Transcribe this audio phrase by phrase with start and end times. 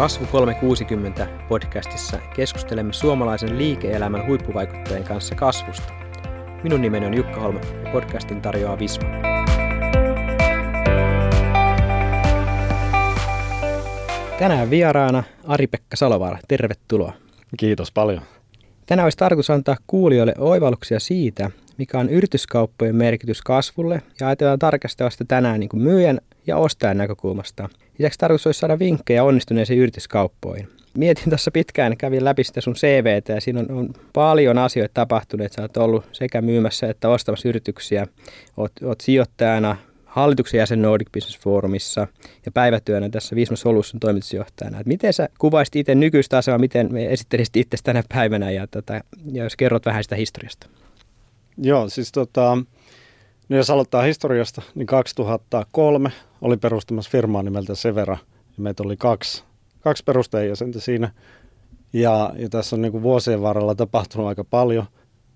[0.00, 5.92] Kasvu 360 podcastissa keskustelemme suomalaisen liike-elämän huippuvaikuttajien kanssa kasvusta.
[6.62, 9.08] Minun nimeni on Jukka Holm ja podcastin tarjoaa Visma.
[14.38, 16.38] Tänään vieraana Ari-Pekka Salovaara.
[16.48, 17.12] Tervetuloa.
[17.56, 18.22] Kiitos paljon.
[18.86, 25.10] Tänään olisi tarkoitus antaa kuulijoille oivalluksia siitä, mikä on yrityskauppojen merkitys kasvulle ja ajatellaan tarkastella
[25.10, 27.68] sitä tänään niin kuin myyjän ja ostajan näkökulmasta.
[27.98, 30.68] Lisäksi tarkoitus olisi saada vinkkejä onnistuneisiin yrityskauppoihin.
[30.94, 35.52] Mietin tässä pitkään, kävin läpi sitä sun CVtä ja siinä on, on paljon asioita tapahtunut.
[35.52, 38.06] Sä oot ollut sekä myymässä että ostamassa yrityksiä.
[38.56, 42.06] Oot, oot sijoittajana, hallituksen jäsen Nordic Business Forumissa
[42.46, 44.80] ja päivätyönä tässä Visma Solution toimitusjohtajana.
[44.80, 49.00] Et miten sä kuvaisit itse nykyistä asemaa, miten esittelisit itse tänä päivänä ja, tota,
[49.32, 50.66] ja jos kerrot vähän sitä historiasta?
[51.58, 52.58] Joo, siis tota,
[53.50, 58.18] no jos aloittaa historiasta, niin 2003 oli perustamassa firmaa nimeltä Severa
[58.56, 59.44] ja meitä oli kaksi,
[59.80, 61.12] kaksi perustajajäsentä siinä.
[61.92, 64.84] Ja, ja tässä on niin kuin vuosien varrella tapahtunut aika paljon.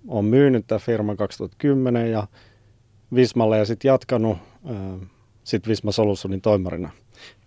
[0.08, 2.26] Olen myynyt tämä firma 2010 ja
[3.14, 4.38] Vismalle ja sitten jatkanut
[5.44, 6.90] sitten Visma Solutionin toimarina.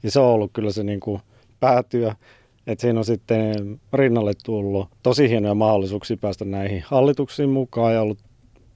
[0.04, 1.22] Ja se on ollut kyllä se niin kuin
[1.60, 2.12] päätyö,
[2.68, 8.20] että siinä on sitten rinnalle tullut tosi hienoja mahdollisuuksia päästä näihin hallituksiin mukaan ja ollut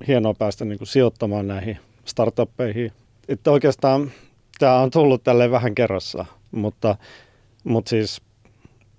[0.08, 2.92] hienoa päästä niin kuin sijoittamaan näihin startuppeihin.
[3.28, 4.12] Että oikeastaan
[4.60, 6.96] tämä on tullut tälle vähän kerrassa, mutta,
[7.64, 8.22] mutta siis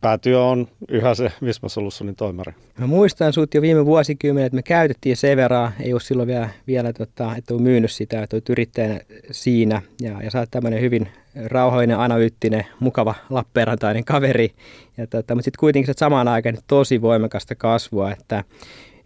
[0.00, 2.52] päätyö on yhä se Visma Solutionin toimari.
[2.78, 6.92] Mä muistan sut jo viime vuosikymmenet, että me käytettiin Severaa, ei ole silloin vielä, vielä
[6.92, 9.00] tota, että on myynyt sitä, että olet yrittäjänä
[9.30, 11.08] siinä ja, ja sä oot tämmöinen hyvin
[11.44, 14.52] rauhoinen, analyyttinen, mukava Lappeenrantainen kaveri.
[14.96, 18.44] Ja tota, mutta sitten kuitenkin se samaan aikaan tosi voimakasta kasvua, että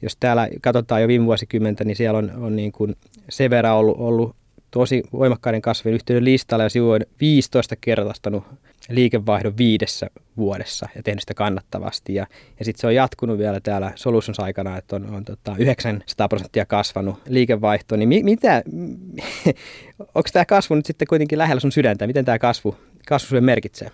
[0.03, 2.97] jos täällä katsotaan jo viime vuosikymmentä, niin siellä on, on niin kuin
[3.29, 4.37] Severa ollut, ollut
[4.71, 8.45] tosi voimakkaiden kasvien yhteyden listalla ja sivuin 15 kertaistanut
[8.89, 12.15] liikevaihdon viidessä vuodessa ja tehnyt sitä kannattavasti.
[12.15, 12.27] Ja,
[12.59, 16.67] ja sitten se on jatkunut vielä täällä Solutions aikana, että on, on tota 900 prosenttia
[16.67, 17.97] kasvanut liikevaihto.
[17.97, 18.63] Niin mi, mitä,
[20.15, 22.07] onko tämä kasvu nyt sitten kuitenkin lähellä sun sydäntä?
[22.07, 22.77] Miten tämä kasvu,
[23.09, 23.91] kasvu merkitsee?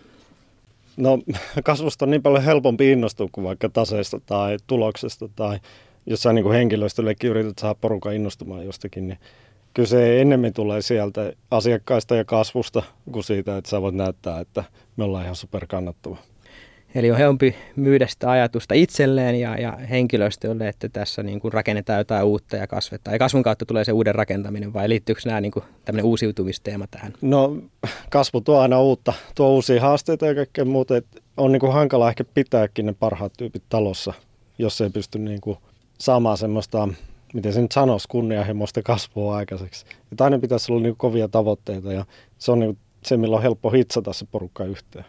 [0.96, 1.18] No
[1.64, 5.58] kasvusta on niin paljon helpompi innostua kuin vaikka taseesta tai tuloksesta tai
[6.06, 9.18] jos sä niin kuin henkilöstöllekin yrität saada porukan innostumaan jostakin, niin
[9.74, 12.82] kyllä se enemmän tulee sieltä asiakkaista ja kasvusta
[13.12, 14.64] kuin siitä, että sä voit näyttää, että
[14.96, 16.16] me ollaan ihan superkannattava.
[16.94, 21.98] Eli on helpompi myydä sitä ajatusta itselleen ja, ja henkilöstölle, että tässä niin kuin rakennetaan
[21.98, 23.14] jotain uutta ja kasvetaan.
[23.14, 27.12] Ja kasvun kautta tulee se uuden rakentaminen vai liittyykö nämä niin kuin tämmöinen uusiutumisteema tähän?
[27.20, 27.56] No
[28.10, 30.96] kasvu tuo aina uutta, tuo uusia haasteita ja kaikkea muuta.
[30.96, 34.12] Että on niin kuin hankala ehkä pitääkin ne parhaat tyypit talossa,
[34.58, 35.58] jos ei pysty niin kuin
[35.98, 36.88] saamaan semmoista
[37.32, 39.86] miten se nyt sanoisi, kunnianhimoista kasvua aikaiseksi.
[40.12, 42.04] Että aina pitäisi olla niin kovia tavoitteita ja
[42.38, 45.04] se on niin se, millä on helppo hitsata se porukka yhteen.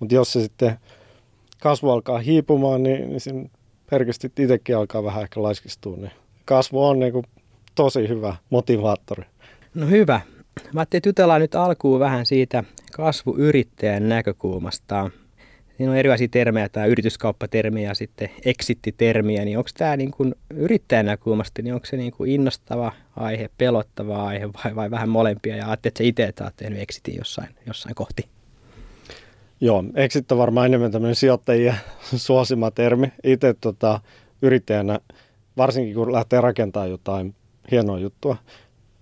[0.00, 0.78] Mutta jos se sitten
[1.60, 3.48] kasvu alkaa hiipumaan, niin, niin siinä
[3.92, 5.96] herkästi itsekin alkaa vähän ehkä laiskistua.
[5.96, 6.12] Niin
[6.44, 7.24] kasvu on niin kuin
[7.74, 9.24] tosi hyvä motivaattori.
[9.74, 10.20] No hyvä.
[10.72, 15.10] Mä ajattelin, että jutellaan nyt alkuun vähän siitä kasvuyrittäjän näkökulmasta.
[15.76, 21.06] Siinä on erilaisia termejä, tämä yrityskauppatermi ja sitten exit-termiä, niin onko tämä niin kuin yrittäjän
[21.06, 25.66] näkökulmasta, niin onko se niin kuin innostava aihe, pelottava aihe vai, vai vähän molempia ja
[25.66, 28.28] ajattelet, sä itse että olet tehnyt exitin jossain, jossain kohti?
[29.60, 31.74] Joo, exit on varmaan enemmän tämmöinen sijoittajien
[32.16, 33.12] suosima termi.
[33.24, 34.00] Itse tota,
[34.42, 35.00] yrittäjänä,
[35.56, 37.34] varsinkin kun lähtee rakentamaan jotain
[37.70, 38.36] hienoa juttua,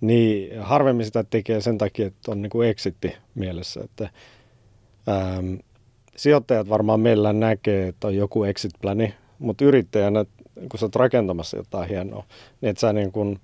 [0.00, 4.11] niin harvemmin sitä tekee sen takia, että on niin kuin exitti mielessä, että
[5.09, 5.55] ähm,
[6.17, 10.25] sijoittajat varmaan meillä näkee, että on joku exit-plani, mutta yrittäjänä,
[10.71, 12.25] kun sä oot rakentamassa jotain hienoa,
[12.61, 13.41] niin että sä niin kuin,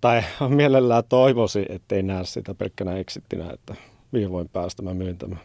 [0.00, 3.74] tai mielellään toivoisi, ettei näe sitä pelkkänä exittinä, että
[4.12, 5.38] mihin voin päästä mä myyn tämän.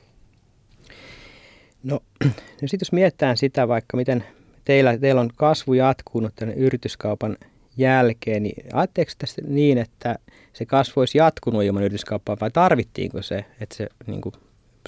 [1.84, 2.00] No,
[2.62, 4.24] no sitten jos mietitään sitä vaikka, miten
[4.66, 7.38] teillä, teillä on kasvu jatkunut tänne yrityskaupan
[7.78, 10.16] jälkeen, niin ajatteeko tästä niin, että
[10.54, 14.34] se kasvu olisi jatkunut ilman yrityskauppaa vai tarvittiinko se, että se niin kuin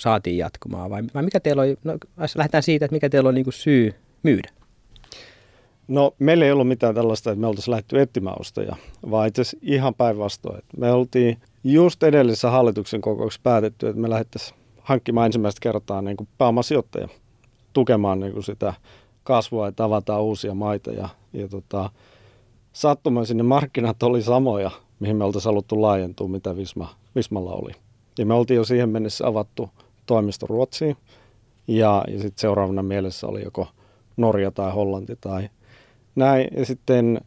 [0.01, 0.89] saatiin jatkumaan?
[0.89, 1.97] Vai, vai mikä teillä on, no
[2.35, 3.93] lähdetään siitä, että mikä teillä on niin kuin syy
[4.23, 4.49] myydä?
[5.87, 8.75] No meillä ei ollut mitään tällaista, että me oltaisiin lähdetty etsimään ostajia,
[9.11, 10.61] vaan itse asiassa ihan päinvastoin.
[10.77, 16.27] Me oltiin just edellisessä hallituksen kokouksessa päätetty, että me lähdettäisiin hankkimaan ensimmäistä kertaa niin kuin
[16.37, 17.07] pääomasijoittajia
[17.73, 18.73] tukemaan niin kuin sitä
[19.23, 20.91] kasvua, että avataan uusia maita.
[20.91, 21.89] Ja, ja tota,
[22.73, 27.71] sattumoisin ne markkinat oli samoja, mihin me oltaisiin haluttu laajentua, mitä Visma, Vismalla oli.
[28.19, 29.69] Ja me oltiin jo siihen mennessä avattu
[30.05, 30.97] toimisto Ruotsiin.
[31.67, 33.67] Ja, ja sitten seuraavana mielessä oli joko
[34.17, 35.49] Norja tai Hollanti tai
[36.15, 36.47] näin.
[36.57, 37.21] Ja sitten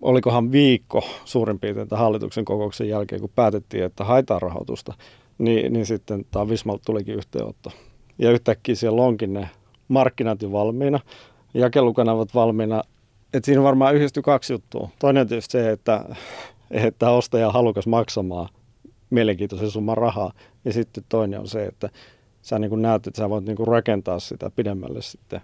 [0.00, 4.94] olikohan viikko suurin piirtein tämän hallituksen kokouksen jälkeen, kun päätettiin, että haetaan rahoitusta,
[5.38, 7.72] niin, niin sitten tämä Vismalta tulikin yhteenotto.
[8.18, 9.48] ja yhtäkkiä siellä onkin ne
[9.88, 11.00] markkinat jo valmiina,
[11.54, 12.82] jakelukanavat valmiina.
[13.34, 14.88] Et siinä varmaan yhdistyy kaksi juttua.
[14.98, 16.04] Toinen on tietysti se, että,
[16.70, 18.48] että ostaja on halukas maksamaan
[19.10, 20.32] mielenkiintoisen summan rahaa.
[20.64, 21.90] Ja sitten toinen on se, että
[22.42, 25.40] sä niin kuin näet, että sä voit niin kuin rakentaa sitä pidemmälle sitten.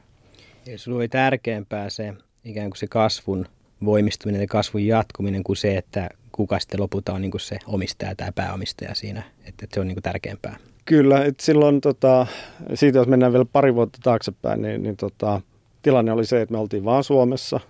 [0.66, 2.14] Ja sulla oli tärkeämpää se
[2.44, 3.46] ikään kuin se kasvun
[3.84, 8.14] voimistuminen ja kasvun jatkuminen kuin se, että kuka sitten lopulta on niin kuin se omistaja
[8.14, 10.56] tai pääomistaja siinä, että, että se on niin kuin tärkeämpää.
[10.84, 12.26] Kyllä, että silloin tota,
[12.74, 15.40] siitä jos mennään vielä pari vuotta taaksepäin, niin, niin tota,
[15.82, 17.60] tilanne oli se, että me oltiin vaan Suomessa,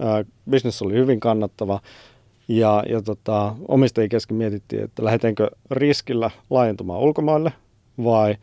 [0.00, 1.80] ää, business oli hyvin kannattava
[2.48, 7.52] ja, ja tota, omistajien kesken mietittiin, että lähdetäänkö riskillä laajentumaan ulkomaille
[8.04, 8.36] vai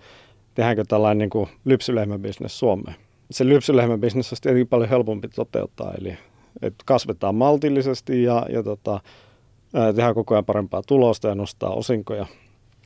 [0.54, 2.96] tehdäänkö tällainen niin kuin lypsylehmäbisnes Suomeen.
[3.32, 6.18] Se lypsylehmäbisnes olisi tietenkin paljon helpompi toteuttaa, eli
[6.62, 9.00] että kasvetaan maltillisesti ja, ja tota,
[9.72, 12.26] tehdään koko ajan parempaa tulosta ja nostaa osinkoja.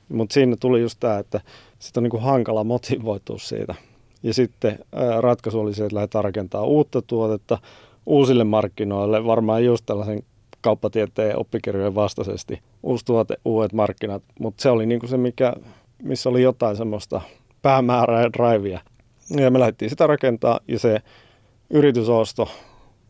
[0.10, 1.42] Mutta siinä tuli just tämä, että
[1.80, 3.76] sitten on niin kuin hankala motivoitua siitä.
[4.24, 4.80] Ja sitten
[5.20, 7.58] ratkaisu oli se, että lähdetään rakentamaan uutta tuotetta
[8.06, 10.24] uusille markkinoille, varmaan just tällaisen
[10.62, 12.60] kauppatieteen oppikirjojen vastaisesti.
[12.84, 15.54] Uusi tuote, uudet markkinat, mutta se oli niin kuin se, mikä,
[16.04, 17.22] missä oli jotain semmoista
[17.66, 18.80] päämäärää ja drivea.
[19.30, 21.02] Ja me lähdettiin sitä rakentaa ja se
[21.70, 22.52] yritysosto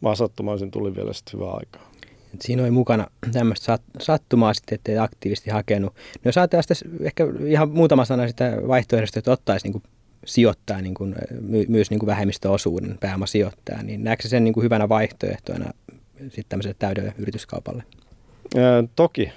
[0.04, 1.92] vaan sattumaisin tuli vielä sitten hyvää aikaa.
[2.34, 5.94] Et siinä oli mukana tämmöistä sattumaa sitten, ettei aktiivisesti hakenut.
[5.94, 9.84] No jos ajatellaan sitten ehkä ihan muutama sana sitä vaihtoehdosta, että ottaisi niin kuin
[10.26, 14.90] sijoittaa niin kuin, my, myös niin kuin vähemmistöosuuden pääomasijoittaa, niin näetkö sen niin kuin hyvänä
[14.90, 15.72] vaihtoehtoina
[16.20, 17.84] sitten tämmöiselle täydelle yrityskaupalle?
[18.58, 19.32] Ää, toki.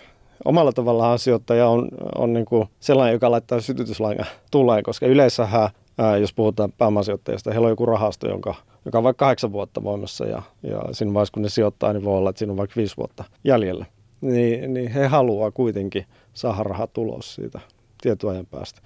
[0.45, 5.69] Omalla tavallaan sijoittaja on, on niin kuin sellainen, joka laittaa sytytyslainan tuleen, koska yleissähän,
[5.99, 8.55] ää, jos puhutaan pääomasijoittajasta, heillä on joku rahasto, jonka
[8.85, 12.19] joka on vaikka kahdeksan vuotta voimassa ja, ja siinä vaiheessa kun ne sijoittaa, niin voi
[12.19, 13.87] olla, että siinä on vaikka viisi vuotta jäljellä.
[14.21, 17.61] Niin, niin he haluaa kuitenkin saada rahat tulos siitä
[18.03, 18.81] tietyn päästä.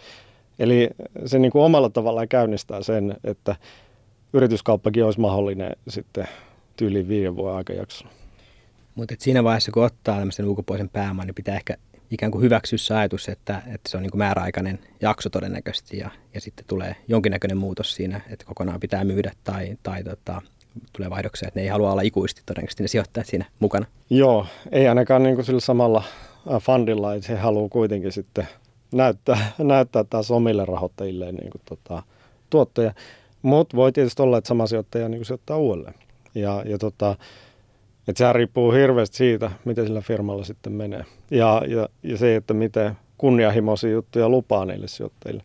[0.58, 0.90] Eli
[1.26, 3.56] se niin kuin omalla tavallaan käynnistää sen, että
[4.32, 6.28] yrityskauppakin olisi mahdollinen sitten
[6.76, 8.21] tyyliin viiden vuoden aikajaksolla.
[8.94, 11.76] Mutta siinä vaiheessa, kun ottaa tämmöisen ulkopuolisen pääoman, niin pitää ehkä
[12.10, 16.10] ikään kuin hyväksyä se ajatus, että, että se on niin kuin määräaikainen jakso todennäköisesti ja,
[16.34, 20.42] ja sitten tulee jonkinnäköinen muutos siinä, että kokonaan pitää myydä tai, tai tota,
[20.92, 23.86] tulee vaihdoksia, että ne ei halua olla ikuisesti todennäköisesti ne sijoittajat siinä mukana.
[24.10, 26.04] Joo, ei ainakaan niin kuin sillä samalla
[26.52, 28.48] äh, fundilla, että he haluaa kuitenkin sitten
[28.92, 32.02] näyttää, näyttää taas omille rahoittajille niin kuin tota,
[32.50, 32.94] tuottoja.
[33.42, 35.94] Mutta voi tietysti olla, että sama sijoittaja niin kuin sijoittaa uudelleen.
[36.34, 37.16] Ja, ja tota,
[38.08, 41.04] että sehän riippuu hirveästi siitä, miten sillä firmalla sitten menee.
[41.30, 45.42] Ja, ja, ja se, että miten kunnianhimoisia juttuja lupaa niille sijoittajille.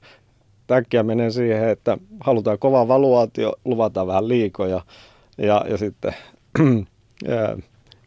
[0.68, 4.81] Täkkiä menee siihen, että halutaan kova valuaatio, luvataan vähän liikoja
[5.38, 6.13] ja, ja sitten
[7.27, 7.57] ja,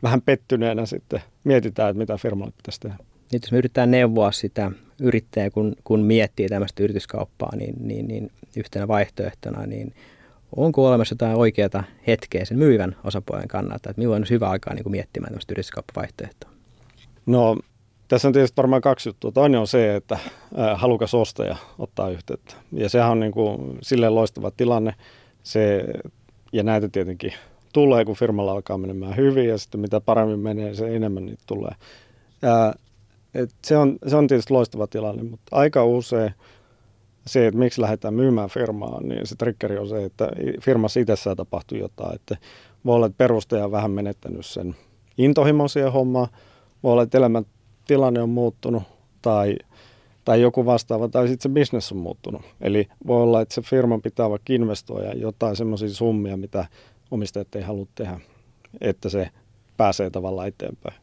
[0.02, 2.96] vähän pettyneenä sitten mietitään, että mitä firmalle pitäisi tehdä.
[3.32, 8.30] Nyt jos me yritetään neuvoa sitä yrittäjää, kun, kun miettii tämmöistä yrityskauppaa, niin, niin, niin
[8.56, 9.94] yhtenä vaihtoehtona, niin
[10.56, 14.82] onko olemassa jotain oikeaa hetkeä sen myyvän osapuolen kannalta, että milloin on hyvä aikaa niin
[14.82, 16.50] kuin miettimään tämmöistä yrityskauppavaihtoehtoa?
[17.26, 17.56] No
[18.08, 19.32] tässä on tietysti varmaan kaksi juttua.
[19.32, 20.18] Toinen on se, että
[20.74, 22.54] halukas ostaja ottaa yhteyttä.
[22.72, 24.94] Ja sehän on niin kuin silleen loistava tilanne.
[25.42, 25.84] Se,
[26.52, 27.32] ja näitä tietenkin
[27.72, 31.72] tulee, kun firmalla alkaa menemään hyvin ja sitten mitä paremmin menee, se enemmän niitä tulee.
[32.42, 32.74] Ää,
[33.34, 36.34] et se, on, se on tietysti loistava tilanne, mutta aika usein
[37.30, 40.28] se, että miksi lähdetään myymään firmaa, niin se triggeri on se, että
[40.60, 42.14] firmassa itsessään tapahtuu jotain.
[42.14, 42.36] Että
[42.84, 44.74] voi olla, että perustaja on vähän menettänyt sen
[45.18, 46.28] intohimon siihen hommaan,
[46.82, 47.46] voi olla, että elämän
[47.86, 48.82] tilanne on muuttunut
[49.22, 49.56] tai,
[50.24, 52.42] tai joku vastaava, tai sitten se bisnes on muuttunut.
[52.60, 56.66] Eli voi olla, että se firman pitää vaikka investoida jotain semmoisia summia, mitä
[57.10, 58.20] omistajat ei halua tehdä,
[58.80, 59.30] että se
[59.76, 60.96] pääsee tavallaan eteenpäin.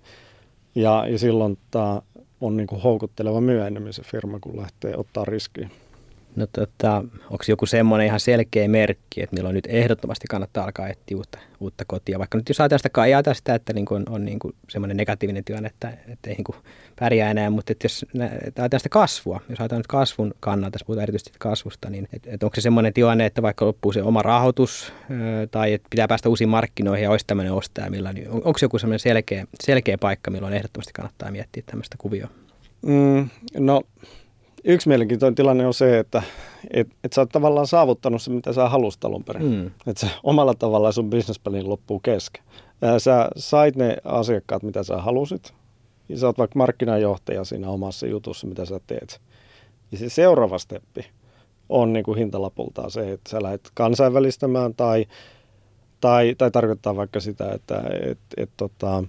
[0.76, 2.02] Ja, ja silloin tämä
[2.42, 5.70] on niin kuin houkutteleva myöhemmin se firma, kun lähtee ottaa riskiä.
[6.38, 11.18] No tota, onko joku semmoinen ihan selkeä merkki, että milloin nyt ehdottomasti kannattaa alkaa etsiä
[11.18, 12.20] uutta, uutta kotia?
[12.20, 15.44] Vaikka nyt jos ajatellaan sitä, ajatellaan sitä että niin kuin on niin kuin semmoinen negatiivinen
[15.44, 16.56] tilanne, että, että ei niin kuin
[17.00, 18.06] pärjää enää, mutta että jos
[18.44, 22.46] ajatellaan sitä kasvua, jos ajatellaan nyt kasvun kannalta, jos puhutaan erityisesti kasvusta, niin että, että
[22.46, 24.94] onko se semmoinen tilanne, että vaikka loppuu se oma rahoitus
[25.52, 28.80] tai että pitää päästä uusiin markkinoihin ja olisi tämmöinen ostaja, millä, niin on, onko joku
[28.80, 32.30] semmoinen selkeä, selkeä paikka, milloin ehdottomasti kannattaa miettiä tämmöistä kuvioa?
[32.82, 33.82] Mm, no
[34.70, 36.24] Yksi mielenkiintoinen tilanne on se, että
[36.72, 39.44] et, et sä oot tavallaan saavuttanut se, mitä sä halusit alun perin.
[39.44, 39.68] Mm.
[39.68, 42.44] Että sä omalla tavallaan sun bisnespelin loppuu kesken.
[42.98, 45.54] Sä sait ne asiakkaat, mitä sä halusit.
[46.10, 49.22] Ja sä oot vaikka markkinajohtaja siinä omassa jutussa, mitä sä teet.
[49.92, 51.06] Ja se seuraava steppi
[51.70, 55.06] on niin kuin hintalapultaan se, että sä lähdet kansainvälistämään tai,
[56.02, 59.04] tai, tai tarkoittaa vaikka sitä, että et, et, tota,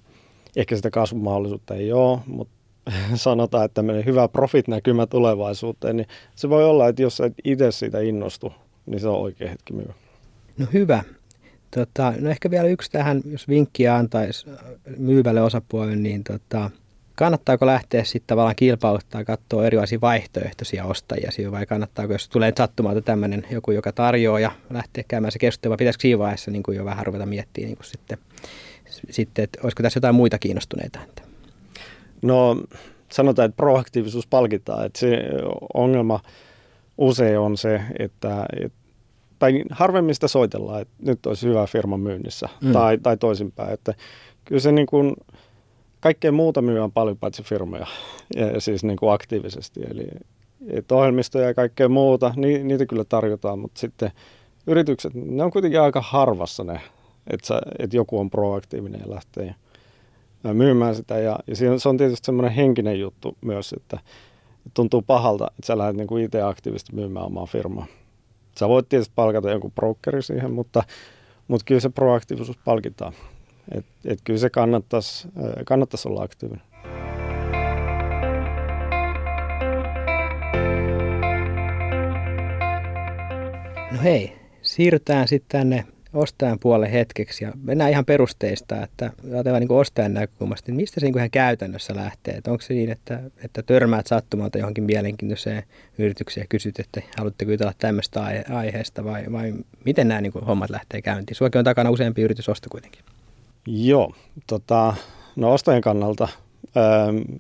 [0.57, 2.58] ehkä sitä kasvumahdollisuutta ei ole, mutta
[3.14, 8.00] sanotaan, että tämmöinen hyvä profit-näkymä tulevaisuuteen, niin se voi olla, että jos et itse siitä
[8.00, 8.52] innostu,
[8.87, 9.92] niin se on oikea hetki myydä.
[10.59, 11.04] No hyvä.
[11.76, 14.47] Tota, no ehkä vielä yksi tähän, jos vinkkiä antaisi
[14.97, 16.71] myyvälle osapuolelle, niin tota,
[17.14, 23.02] kannattaako lähteä sitten tavallaan kilpailuttaa katsoa erilaisia vaihtoehtoisia ostajia siihen, vai kannattaako, jos tulee sattumalta
[23.02, 26.76] tämmöinen joku, joka tarjoaa ja lähtee käymään se keskustelu, vai pitäisikö siinä vaiheessa niin kuin
[26.76, 28.18] jo vähän ruveta miettimään niin kuin sitten,
[29.11, 30.99] sitten, että olisiko tässä jotain muita kiinnostuneita?
[31.09, 31.27] Että.
[32.23, 32.57] No
[33.13, 35.23] sanotaan, että proaktiivisuus palkitaan, että se
[35.75, 36.21] ongelma
[36.99, 38.79] usein on se, että, että
[39.39, 42.73] tai harvemmin sitä soitellaan, että nyt olisi hyvä firma myynnissä mm.
[42.73, 43.95] tai, tai toisinpäin, että
[44.45, 45.15] kyllä se niin kuin,
[46.01, 47.87] kaikkea muuta myyään paljon paitsi firmoja,
[48.37, 49.81] ja siis niin kuin aktiivisesti.
[49.91, 50.07] Eli
[50.67, 54.11] että ohjelmistoja ja kaikkea muuta, ni, niitä kyllä tarjotaan, mutta sitten
[54.67, 56.81] yritykset, ne on kuitenkin aika harvassa ne,
[57.31, 59.55] että, sä, että joku on proaktiivinen ja lähtee
[60.42, 61.18] myymään sitä.
[61.18, 63.99] Ja, ja se on tietysti semmoinen henkinen juttu myös, että
[64.75, 67.87] tuntuu pahalta, että sä lähdet niin kuin itse aktiivisesti myymään omaa firmaa.
[68.59, 70.83] Sä voit tietysti palkata jonkun brokeri siihen, mutta,
[71.49, 73.12] mutta kyllä se proaktiivisuus palkitaan.
[73.75, 75.28] Et, et kyllä se kannattaisi,
[75.64, 76.62] kannattaisi olla aktiivinen.
[83.92, 89.73] No hei, siirrytään sitten tänne ostajan puolelle hetkeksi ja mennään ihan perusteista, että ajatellaan niin
[89.73, 92.35] ostajan näkökulmasta, niin mistä se niin ihan käytännössä lähtee?
[92.35, 95.62] Että onko se niin, että, että törmäät sattumalta johonkin mielenkiintoiseen
[95.99, 101.03] yritykseen ja kysyt, että haluatteko jutella tämmöistä aiheesta vai, vai miten nämä niin hommat lähtee
[101.03, 101.37] käyntiin?
[101.37, 103.03] Suokin on takana useampi yritys osta kuitenkin.
[103.67, 104.15] Joo,
[104.47, 104.95] tota,
[105.37, 106.29] no ostajan kannalta.
[106.77, 107.37] Ähm,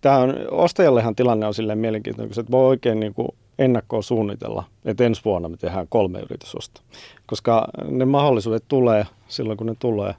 [0.00, 5.04] tämä on, ostajallehan tilanne on silleen mielenkiintoinen, että voi oikein niin kuin ennakkoon suunnitella, että
[5.04, 6.80] ensi vuonna me tehdään kolme yritysosta.
[7.26, 10.14] Koska ne mahdollisuudet tulee silloin, kun ne tulee.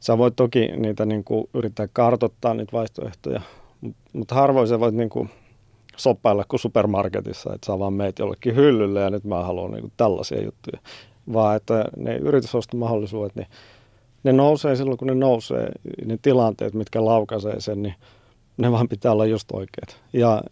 [0.00, 3.40] Sä voit toki niitä niin kuin yrittää kartottaa niitä vaihtoehtoja,
[3.80, 5.30] mutta mut harvoin sä voit niin kuin
[5.96, 9.92] soppailla kuin supermarketissa, että sä vaan meet jollekin hyllylle ja nyt mä haluan niin kuin
[9.96, 10.78] tällaisia juttuja.
[11.32, 13.46] Vaan että ne yritysostomahdollisuudet, niin
[14.24, 15.68] ne nousee silloin, kun ne nousee.
[16.04, 17.94] Ne tilanteet, mitkä laukaisee sen, niin
[18.56, 20.00] ne vaan pitää olla just oikeat.
[20.12, 20.42] Ja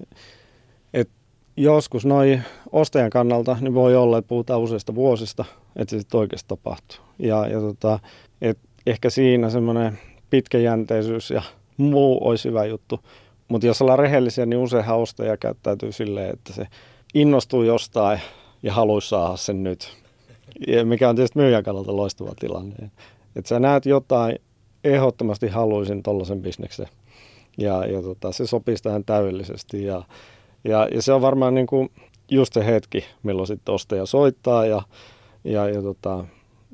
[0.95, 1.11] et
[1.57, 2.43] joskus noin
[2.73, 5.45] ostajan kannalta niin voi olla, että puhutaan useista vuosista,
[5.77, 6.99] että se sitten oikeasti tapahtuu.
[7.19, 7.99] Ja, ja tota,
[8.41, 9.99] et ehkä siinä semmoinen
[10.31, 11.43] pitkäjänteisyys ja
[11.77, 13.01] muu olisi hyvä juttu.
[13.49, 16.67] Mutta jos ollaan rehellisiä, niin useinhan ostaja käyttäytyy silleen, että se
[17.15, 18.21] innostuu jostain
[18.63, 19.97] ja haluaisi saada sen nyt.
[20.67, 22.91] Ja mikä on tietysti myyjän kannalta loistava tilanne.
[23.37, 24.39] Että sä näet jotain,
[24.85, 26.89] ehdottomasti haluaisin tuollaisen bisneksen.
[27.59, 29.85] Ja, ja tota, se sopii tähän täydellisesti.
[29.85, 30.03] Ja,
[30.65, 31.91] ja, ja se on varmaan niin kuin
[32.31, 34.83] just se hetki, milloin sitten ostaja soittaa ja,
[35.45, 36.25] ja, ja tota,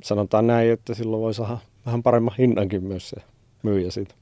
[0.02, 3.16] sanotaan näin, että silloin voi saada vähän paremman hinnankin myös se
[3.62, 4.14] myyjä siitä.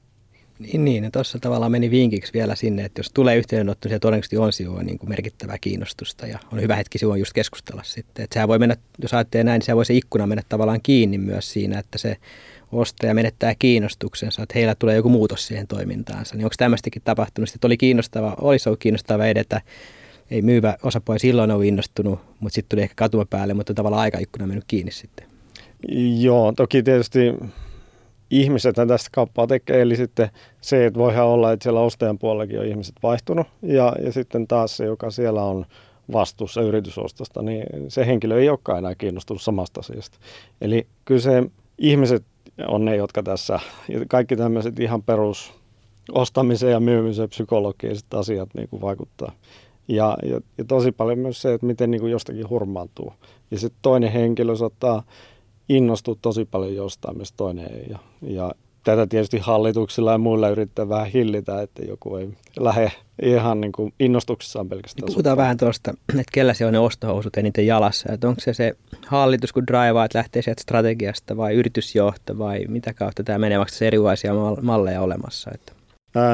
[0.59, 4.37] Niin, niin ja tuossa tavallaan meni vinkiksi vielä sinne, että jos tulee yhteydenotto, niin todennäköisesti
[4.37, 8.23] on sinulla niin kuin merkittävää kiinnostusta ja on hyvä hetki sinua just keskustella sitten.
[8.23, 11.17] Että sehän voi mennä, jos ajattelee näin, niin se voi se ikkuna mennä tavallaan kiinni
[11.17, 12.17] myös siinä, että se
[12.71, 16.35] ostaja menettää kiinnostuksensa, että heillä tulee joku muutos siihen toimintaansa.
[16.35, 19.61] Niin onko tämmöistäkin tapahtunut, että oli kiinnostava, olisi ollut kiinnostava edetä,
[20.31, 24.47] ei myyvä osapuoli silloin ole innostunut, mutta sitten tuli ehkä katuma päälle, mutta tavallaan aikaikkuna
[24.47, 25.27] mennyt kiinni sitten.
[26.19, 27.33] Joo, toki tietysti
[28.31, 30.29] ihmiset tästä kauppaa tekee, eli sitten
[30.61, 34.77] se, että voihan olla, että siellä ostajan puolellakin on ihmiset vaihtunut, ja, ja sitten taas
[34.77, 35.65] se, joka siellä on
[36.11, 40.17] vastuussa yritysostosta, niin se henkilö ei olekaan enää kiinnostunut samasta asiasta.
[40.61, 41.43] Eli kyllä se
[41.77, 42.23] ihmiset
[42.67, 43.59] on ne, jotka tässä,
[44.07, 45.53] kaikki tämmöiset ihan perus
[46.11, 49.31] ostamisen ja myymisen psykologiset asiat niin kuin vaikuttaa.
[49.87, 53.13] Ja, ja, ja tosi paljon myös se, että miten niin kuin jostakin hurmaantuu.
[53.51, 55.03] Ja sitten toinen henkilö saattaa
[55.69, 57.85] innostua tosi paljon jostain, mistä toinen ei.
[57.89, 58.51] Ja, ja
[58.91, 62.29] tätä tietysti hallituksilla ja muilla yrittää vähän hillitä, että joku ei
[62.59, 62.91] lähde
[63.21, 65.05] ihan niin kuin innostuksessaan pelkästään.
[65.05, 68.13] Niin puhutaan vähän tuosta, että kellä se on ne ostohousut eniten jalassa.
[68.13, 68.73] Että onko se se
[69.07, 73.85] hallitus, kun draivaa, että lähtee sieltä strategiasta vai yritysjohto vai mitä kautta tämä menee, vaikka
[73.85, 75.51] erilaisia malleja olemassa?
[75.53, 75.73] Että.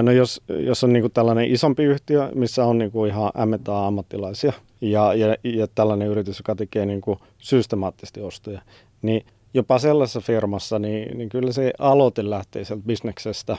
[0.03, 3.31] No jos, jos on niin kuin tällainen isompi yhtiö, missä on niin kuin ihan
[3.73, 8.61] ammattilaisia ja, ja, ja tällainen yritys, joka tekee niin kuin systemaattisesti ostoja,
[9.01, 13.57] niin jopa sellaisessa firmassa, niin, niin kyllä se aloite lähtee sieltä bisneksestä,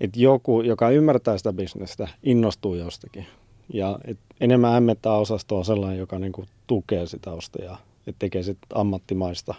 [0.00, 3.26] että joku, joka ymmärtää sitä bisnestä, innostuu jostakin.
[3.72, 8.68] Ja et enemmän M&A-osasto on sellainen, joka niin kuin tukee sitä ostajaa, että tekee sitten
[8.74, 9.54] ammattimaista,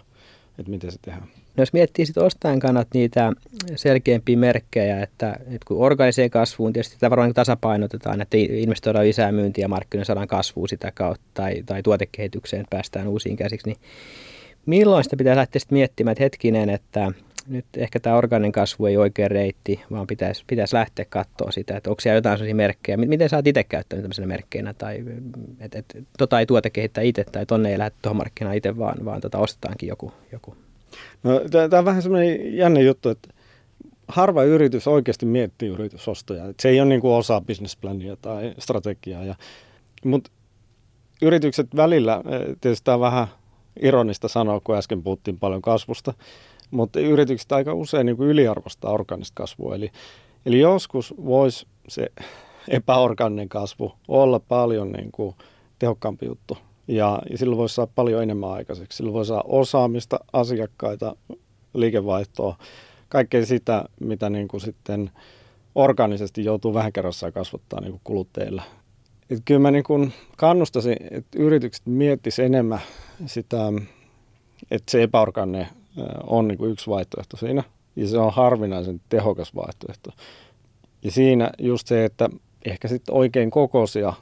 [0.60, 1.28] että miten se tehdään.
[1.58, 3.34] No jos miettii sitten ostajan kannat niitä
[3.76, 9.64] selkeämpiä merkkejä, että, että kun organiseen kasvuun tietysti sitä varmaan tasapainotetaan, että investoidaan lisää myyntiä
[9.64, 13.78] ja markkinoilla saadaan kasvua sitä kautta tai, tai tuotekehitykseen päästään uusiin käsiksi, niin
[14.66, 17.12] milloin sitä pitää lähteä sitten miettimään, että hetkinen, että,
[17.50, 21.90] nyt ehkä tämä organinen kasvu ei oikein reitti, vaan pitäisi, pitäisi lähteä katsoa sitä, että
[21.90, 22.98] onko siellä jotain sellaisia merkkejä.
[22.98, 25.04] Miten sä oot itse käyttänyt tämmöisenä merkkeinä, tai
[25.60, 25.86] että et,
[26.18, 29.38] tota ei tuote kehittää itse, tai tonne ei lähde tuohon markkinaan itse, vaan, vaan tota
[29.38, 30.14] ostetaankin joku.
[30.32, 30.56] joku.
[31.24, 33.30] No, tämä on vähän semmoinen jännä juttu, että
[34.08, 36.54] harva yritys oikeasti miettii yritysostoja.
[36.60, 39.24] Se ei ole niin kuin osa businessplania tai strategiaa.
[39.24, 39.36] Ja,
[40.06, 40.32] mutta
[41.22, 43.28] yritykset välillä, eh, tietysti tämä on vähän
[43.82, 46.14] ironista sanoa, kun äsken puhuttiin paljon kasvusta,
[46.72, 49.76] mutta yritykset aika usein niin kuin yliarvostaa organista kasvua.
[49.76, 49.92] Eli,
[50.46, 52.08] eli joskus voisi se
[52.68, 55.36] epäorganinen kasvu olla paljon niin kuin
[55.80, 56.58] tehokkaampi juttu.
[56.88, 58.98] Ja, ja silloin voisi saada paljon enemmän aikaiseksi.
[58.98, 61.16] Silloin voisi saada osaamista, asiakkaita,
[61.74, 62.56] liikevaihtoa,
[63.10, 65.12] kaikkea sitä, mitä niin kuin sitten
[65.76, 68.62] organisesti joutuu vähän kerrassaan kasvattaa niin kuin kuluttajille.
[69.30, 72.80] Et kyllä mä niin kuin kannustaisin, että yritykset miettisivät enemmän
[73.26, 73.58] sitä,
[74.72, 75.68] että se epäorganinen
[76.28, 77.64] on niin kuin yksi vaihtoehto siinä.
[77.96, 80.12] Ja se on harvinaisen tehokas vaihtoehto.
[81.04, 82.30] Ja siinä just se, että
[82.66, 84.14] ehkä sitten oikein kokoisia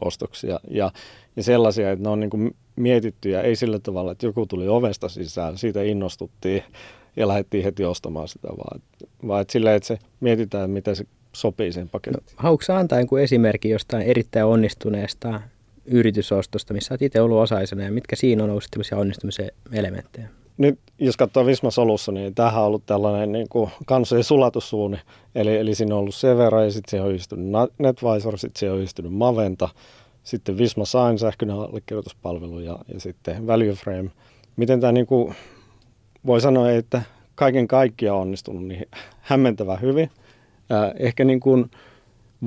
[0.00, 0.92] ostoksia ja,
[1.36, 5.08] ja sellaisia, että ne on niin kuin mietittyjä, ei sillä tavalla, että joku tuli ovesta
[5.08, 6.62] sisään, siitä innostuttiin
[7.16, 8.82] ja lähdettiin heti ostamaan sitä, vaan,
[9.26, 12.24] vaan että sillä, että se mietitään, miten se sopii sen pakettiin.
[12.26, 15.40] No, haluatko antaa esimerkki jostain erittäin onnistuneesta
[15.84, 18.64] yritysostosta, missä olet itse ollut osaisena ja mitkä siinä on ollut
[18.96, 20.28] onnistumisen elementtejä?
[20.58, 24.98] Nyt jos katsoo Visma Solussa, niin tämähän on ollut tällainen niin kuin kansojen sulatussuuni.
[25.34, 27.46] Eli, eli siinä on ollut Severa ja sitten se on yhdistynyt
[27.78, 29.68] NetVisor, sitten se on yhdistynyt Maventa,
[30.22, 34.10] sitten Visma Sign, sähköinen allekirjoituspalvelu ja, ja sitten Value Frame.
[34.56, 35.34] Miten tämä niin kuin,
[36.26, 37.02] voi sanoa, että
[37.34, 38.86] kaiken kaikkiaan on onnistunut niin
[39.20, 40.10] hämmentävän hyvin.
[40.98, 41.70] Ehkä niin kuin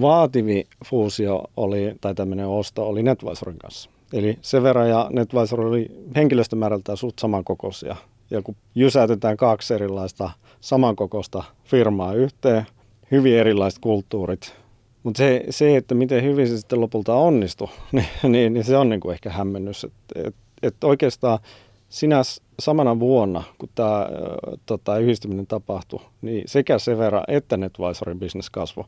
[0.01, 3.89] vaativi fuusio oli, tai tämmöinen osto oli NetVisorin kanssa.
[4.13, 7.95] Eli Severa ja NetVisor oli henkilöstömäärältään suht samankokoisia.
[8.31, 10.29] Ja kun jysäytetään kaksi erilaista
[10.61, 12.65] samankokoista firmaa yhteen,
[13.11, 14.53] hyvin erilaiset kulttuurit.
[15.03, 18.89] Mutta se, se, että miten hyvin se sitten lopulta onnistui, niin, niin, niin se on
[18.89, 19.83] niin kuin ehkä hämmennys.
[19.83, 21.39] Että et, et oikeastaan
[21.93, 22.21] sinä
[22.59, 24.09] samana vuonna, kun tämä
[24.65, 28.85] tota, yhdistyminen tapahtui, niin sekä Severa että NetVisorin bisnes kasvoi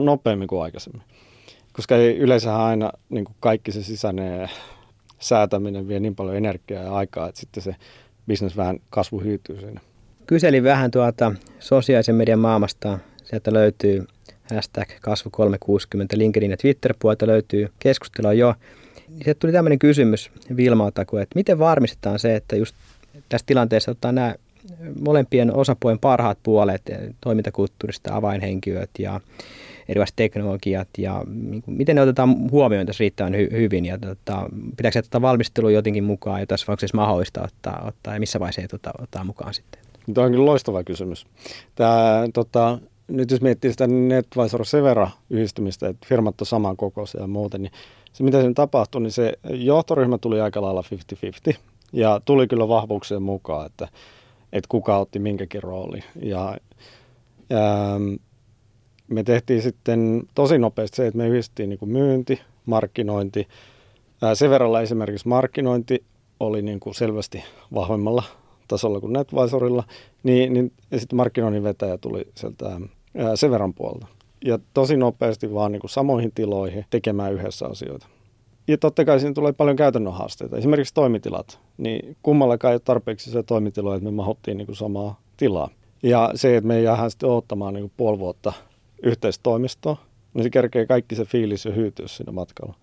[0.00, 1.02] nopeammin kuin aikaisemmin
[1.72, 4.50] koska ei yleensä aina niin kuin kaikki se sisäinen
[5.18, 7.76] säätäminen vie niin paljon energiaa ja aikaa, että sitten se
[8.26, 9.80] bisnes vähän kasvu hyytyy siinä.
[10.26, 12.98] Kyselin vähän tuota sosiaalisen median maailmasta.
[13.24, 14.04] Sieltä löytyy
[14.54, 18.54] hashtag kasvu360, LinkedIn ja Twitter-puolta löytyy keskustelua jo.
[19.08, 22.74] Sieltä tuli tämmöinen kysymys Vilmalta, että miten varmistetaan se, että just
[23.28, 24.34] tässä tilanteessa ottaa nämä
[25.00, 26.82] molempien osapuolen parhaat puolet,
[27.20, 29.20] toimintakulttuurista avainhenkilöt ja
[29.88, 34.98] erilaiset teknologiat ja niin miten ne otetaan huomioon tässä riittävän hy- hyvin ja tota, pitääkö
[34.98, 39.24] ottaa valmistelu jotenkin mukaan ja tässä onko mahdollista ottaa, ottaa ja missä vaiheessa ottaa, ottaa
[39.24, 39.80] mukaan sitten?
[40.14, 41.26] Tämä on kyllä loistava kysymys.
[41.74, 47.26] Tämä, tota, nyt jos miettii sitä NetVisor Severa yhdistymistä, että firmat on saman kokoisia ja
[47.26, 47.72] muuten, niin
[48.14, 50.82] se mitä siinä tapahtui, niin se johtoryhmä tuli aika lailla
[51.50, 51.56] 50-50
[51.92, 53.88] ja tuli kyllä vahvuuksien mukaan, että,
[54.52, 56.00] että kuka otti minkäkin rooli.
[56.22, 56.56] Ja,
[57.50, 58.00] ja
[59.08, 63.48] me tehtiin sitten tosi nopeasti se, että me yhdistettiin niin kuin myynti, markkinointi.
[64.34, 66.04] Severalla esimerkiksi markkinointi
[66.40, 68.22] oli niin kuin selvästi vahvemmalla
[68.68, 69.84] tasolla kuin NetVisorilla,
[70.22, 72.80] niin, niin sitten markkinoinnin vetäjä tuli sieltä
[73.16, 74.06] ää, Severan puolelta.
[74.44, 78.06] Ja tosi nopeasti vaan niin kuin samoihin tiloihin tekemään yhdessä asioita.
[78.68, 80.56] Ja totta kai siinä tulee paljon käytännön haasteita.
[80.56, 81.60] Esimerkiksi toimitilat.
[81.78, 85.68] Niin kummallakaan ei ole tarpeeksi se toimitilo, että me mahuttiin niin kuin samaa tilaa.
[86.02, 88.52] Ja se, että me jäädään sitten odottamaan niin kuin puoli vuotta
[89.02, 89.96] yhteistoimistoon,
[90.34, 92.74] niin se kerkee kaikki se fiilis ja hyytyys siinä matkalla.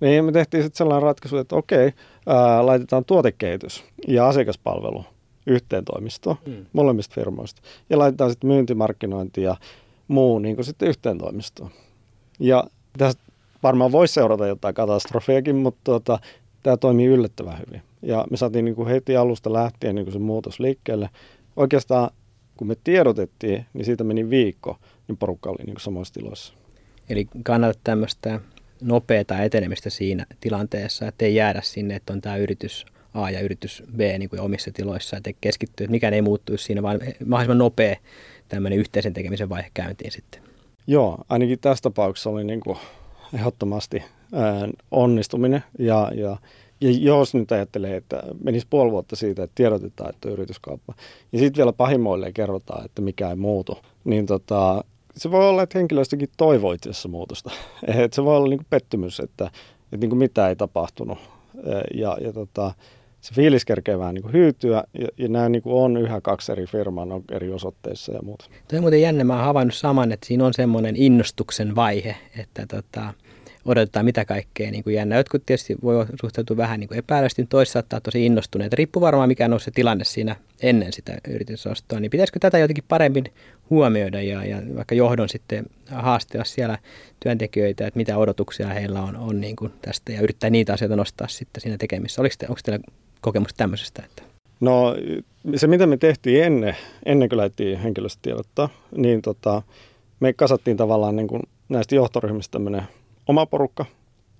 [0.00, 1.92] Niin me tehtiin sitten sellainen ratkaisu, että okei,
[2.26, 5.04] ää, laitetaan tuotekehitys ja asiakaspalvelu
[5.46, 6.66] yhteen toimistoon mm.
[6.72, 7.62] molemmista firmoista.
[7.90, 9.56] Ja laitetaan sitten myyntimarkkinointi ja
[10.10, 11.70] muu niin kuin sitten yhteen toimistoon.
[12.40, 12.64] Ja
[12.98, 13.22] tästä
[13.62, 16.18] varmaan voisi seurata jotain katastrofiakin, mutta tuota,
[16.62, 17.82] tämä toimii yllättävän hyvin.
[18.02, 21.10] Ja me saatiin niin kuin heti alusta lähtien niin kuin se muutos liikkeelle.
[21.56, 22.10] Oikeastaan
[22.56, 24.76] kun me tiedotettiin, niin siitä meni viikko,
[25.08, 26.54] niin porukka oli niin kuin samoissa tiloissa.
[27.08, 28.40] Eli kannattaa tämmöistä
[28.80, 33.82] nopeata etenemistä siinä tilanteessa, että ei jäädä sinne, että on tämä yritys A ja yritys
[33.96, 37.96] B niin kuin omissa tiloissa, että keskittyy, että mikään ei muuttuisi siinä, vaan mahdollisimman nopea
[38.48, 40.42] tämmöinen yhteisen tekemisen vaihe käyntiin sitten.
[40.86, 42.78] Joo, ainakin tässä tapauksessa oli niin kuin
[43.34, 44.02] ehdottomasti
[44.90, 46.36] onnistuminen ja, ja
[46.80, 50.94] ja jos nyt ajattelee, että menisi puoli vuotta siitä, että tiedotetaan, että on yrityskauppa,
[51.32, 54.84] ja sitten vielä pahimmoille kerrotaan, että mikä ei muutu, niin tota,
[55.16, 57.50] se voi olla, että henkilöstökin toivoo itse asiassa muutosta.
[58.04, 59.50] Et se voi olla niin pettymys, että,
[59.84, 61.18] että niin kuin mitään ei tapahtunut.
[61.94, 62.74] Ja, ja tota,
[63.20, 66.52] se fiilis kerkee vähän niin kuin hyytyä ja, ja nämä niin kuin on yhä kaksi
[66.52, 68.44] eri firmaa, on eri osoitteissa ja muuta.
[68.68, 72.66] Tuo on muuten jännä, mä oon havainnut saman, että siinä on semmoinen innostuksen vaihe, että
[72.66, 73.14] tota,
[73.64, 75.16] odotetaan mitä kaikkea niin kuin jännä.
[75.16, 78.72] Jotkut tietysti voi suhtautua vähän niin kuin epäilysti, toiset saattaa tosi innostuneet.
[78.72, 82.00] Riippuu varmaan mikä on se tilanne siinä ennen sitä yritysostoa.
[82.00, 83.24] Niin pitäisikö tätä jotenkin paremmin
[83.70, 86.78] huomioida ja, ja vaikka johdon sitten haastella siellä
[87.20, 91.28] työntekijöitä, että mitä odotuksia heillä on, on niin kuin tästä ja yrittää niitä asioita nostaa
[91.28, 92.20] sitten siinä tekemissä.
[92.20, 92.84] Oliko te, onko teillä
[93.20, 94.02] kokemusta tämmöisestä?
[94.04, 94.22] Että?
[94.60, 94.96] No
[95.56, 99.62] se mitä me tehtiin ennen, ennen kuin lähdettiin henkilöstötiedottaa, niin tota,
[100.20, 102.82] me kasattiin tavallaan niin kuin näistä johtoryhmistä tämmöinen
[103.26, 103.84] oma porukka.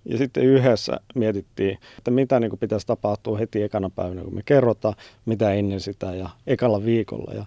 [0.04, 4.42] Ja sitten yhdessä mietittiin, että mitä niin kuin pitäisi tapahtua heti ekana päivänä, kun me
[4.44, 4.94] kerrotaan,
[5.26, 7.32] mitä ennen sitä ja ekalla viikolla.
[7.34, 7.44] Ja,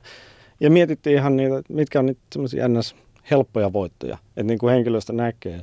[0.60, 2.96] ja mietittiin ihan niitä, mitkä on niitä semmoisia ns.
[3.32, 5.62] helppoja voittoja, että niin kuin henkilöstä näkee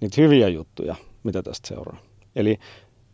[0.00, 0.94] niitä hyviä juttuja,
[1.24, 2.00] mitä tästä seuraa.
[2.36, 2.58] Eli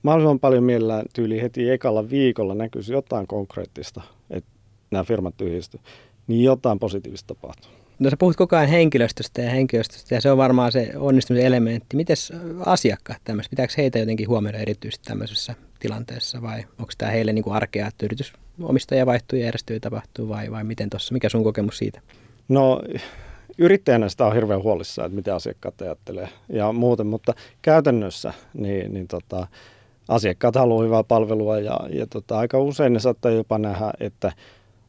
[0.07, 4.51] mahdollisimman paljon mielellään tyyli heti ekalla viikolla näkyisi jotain konkreettista, että
[4.91, 5.85] nämä firmat tyhjistyvät,
[6.27, 7.71] niin jotain positiivista tapahtuu.
[7.99, 11.97] No sä puhut koko ajan henkilöstöstä ja henkilöstöstä ja se on varmaan se onnistumisen elementti.
[11.97, 12.17] Miten
[12.67, 17.57] asiakkaat tämmöistä, pitääkö heitä jotenkin huomioida erityisesti tämmöisessä tilanteessa vai onko tämä heille niin kuin
[17.57, 22.01] arkea, että yritysomistaja vaihtuu ja järjestyy tapahtuu vai, vai miten tuossa, mikä sun kokemus siitä?
[22.49, 22.83] No
[23.59, 29.09] yrittäjänä sitä on hirveän huolissaan, että mitä asiakkaat ajattelee ja muuten, mutta käytännössä niin, niin
[29.09, 29.47] tota,
[30.09, 34.33] asiakkaat haluaa hyvää palvelua ja, ja tota, aika usein ne saattaa jopa nähdä, että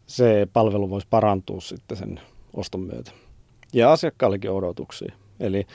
[0.08, 2.20] se palvelu voisi parantua sitten sen
[2.54, 3.12] oston myötä.
[3.74, 5.14] Ja asiakkaallekin odotuksia.
[5.40, 5.68] Eli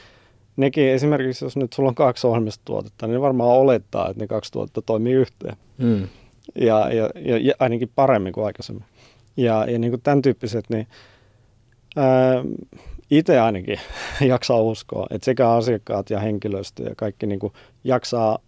[0.57, 4.53] nekin esimerkiksi, jos nyt sulla on kaksi ohjelmistotuotetta, niin ne varmaan olettaa, että ne kaksi
[4.53, 5.57] tuotetta toimii yhteen.
[5.79, 6.09] Mm.
[6.55, 8.85] Ja, ja, ja, ja ainakin paremmin kuin aikaisemmin.
[9.37, 10.87] Ja, ja niin kuin tämän tyyppiset, niin
[13.11, 13.81] itse ainakin
[14.21, 17.53] jaksaa uskoa, että sekä asiakkaat ja henkilöstö ja kaikki niin kuin
[17.85, 18.39] jaksaa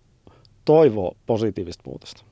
[0.64, 2.24] toivoa positiivista muutosta.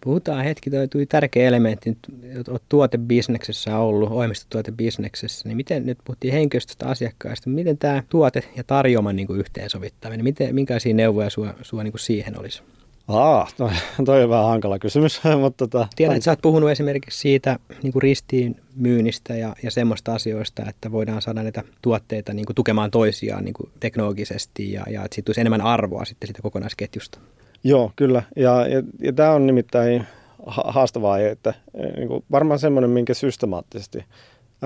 [0.00, 6.32] Puhutaan hetki, toi tuli tärkeä elementti, että olet tuotebisneksessä ollut, ohjelmistotuotebisneksessä, niin miten, nyt puhuttiin
[6.34, 11.30] henkilöstöstä asiakkaista, miten tämä tuote ja tarjoama niin kuin yhteensovittaminen, miten, minkälaisia neuvoja
[11.62, 12.62] sua niin siihen olisi?
[13.08, 13.70] Aa, toi,
[14.04, 15.20] toi on vähän hankala kysymys.
[15.40, 19.70] mutta tota, Tiedän, että sä oot puhunut esimerkiksi siitä niin kuin ristiin myynnistä ja, ja
[19.70, 24.84] semmoista asioista, että voidaan saada näitä tuotteita niin kuin tukemaan toisiaan niin kuin teknologisesti ja,
[24.90, 27.18] ja että siitä tulisi enemmän arvoa sitten siitä kokonaisketjusta.
[27.64, 28.22] Joo, kyllä.
[28.36, 30.06] Ja, ja, ja tämä on nimittäin
[30.46, 34.04] haastavaa, että eh, niin kuin varmaan semmoinen, minkä systemaattisesti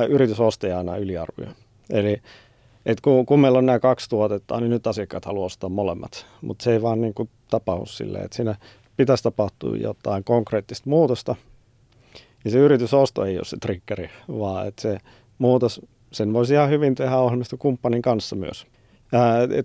[0.09, 1.53] yritysostajana aina yliarvioi.
[1.90, 2.22] Eli
[2.87, 6.62] et kun, kun meillä on nämä kaksi tuotetta, niin nyt asiakkaat haluaa ostaa molemmat, mutta
[6.62, 8.55] se ei vaan niin kuin tapahdu silleen, että siinä
[8.97, 11.37] pitäisi tapahtua jotain konkreettista muutosta.
[12.45, 14.99] Ja se yritysosto ei ole se triggeri, vaan että se
[15.39, 15.81] muutos,
[16.13, 18.67] sen voisi ihan hyvin tehdä ohjelmistokumppanin kanssa myös.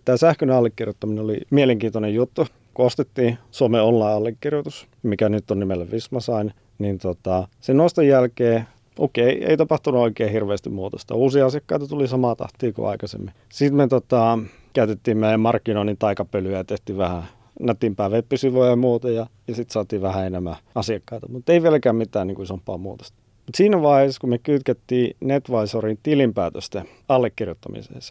[0.05, 6.53] Tämä sähköinen allekirjoittaminen oli mielenkiintoinen juttu kun ostettiin some online-allekirjoitus, mikä nyt on nimellä Vismasain,
[6.79, 8.65] niin tota, sen noston jälkeen
[8.99, 11.15] okei, ei tapahtunut oikein hirveästi muutosta.
[11.15, 13.31] Uusia asiakkaita tuli samaa tahtia kuin aikaisemmin.
[13.49, 14.39] Sitten me tota,
[14.73, 17.23] käytettiin meidän markkinoinnin taikapölyä ja tehtiin vähän
[17.61, 22.27] nätimpää web-sivuja ja muuta ja, ja sitten saatiin vähän enemmän asiakkaita, mutta ei vieläkään mitään
[22.27, 23.17] niin kuin isompaa muutosta.
[23.45, 28.01] Mutta siinä vaiheessa, kun me kytkettiin NetVisorin tilinpäätösten allekirjoittamiseen,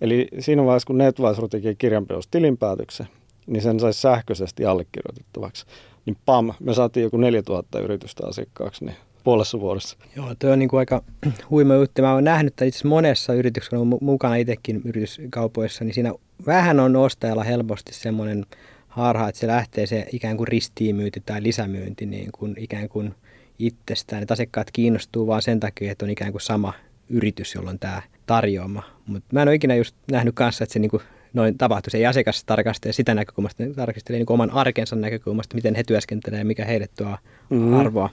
[0.00, 3.06] eli siinä vaiheessa, kun NetVisor teki kirjanpidossa tilinpäätöksen,
[3.46, 5.66] niin sen saisi sähköisesti allekirjoitettavaksi.
[6.06, 9.96] Niin pam, me saatiin joku 4000 yritystä asiakkaaksi niin puolessa vuodessa.
[10.16, 11.02] Joo, tuo on niin kuin aika
[11.50, 12.02] huima juttu.
[12.02, 16.12] Mä oon nähnyt, että itse monessa yrityksessä, kun olen mukana itsekin yrityskaupoissa, niin siinä
[16.46, 18.46] vähän on ostajalla helposti semmoinen
[18.92, 23.14] harha, että se lähtee se ikään kuin ristiinmyynti tai lisämyynti niin kuin ikään kuin
[23.58, 24.22] itsestään.
[24.22, 26.72] Että asiakkaat kiinnostuu vaan sen takia, että on ikään kuin sama
[27.08, 28.82] yritys, jolla on tämä tarjoama.
[29.06, 31.02] Mutta mä en ole ikinä just nähnyt kanssa, että se niin kuin
[31.32, 31.90] noin tapahtuu.
[31.90, 36.40] Se ei asiakas tarkastelee sitä näkökulmasta, ne tarkastelee niin oman arkensa näkökulmasta, miten he työskentelevät
[36.40, 37.16] ja mikä heille tuo
[37.50, 37.74] mm-hmm.
[37.74, 38.10] arvoa.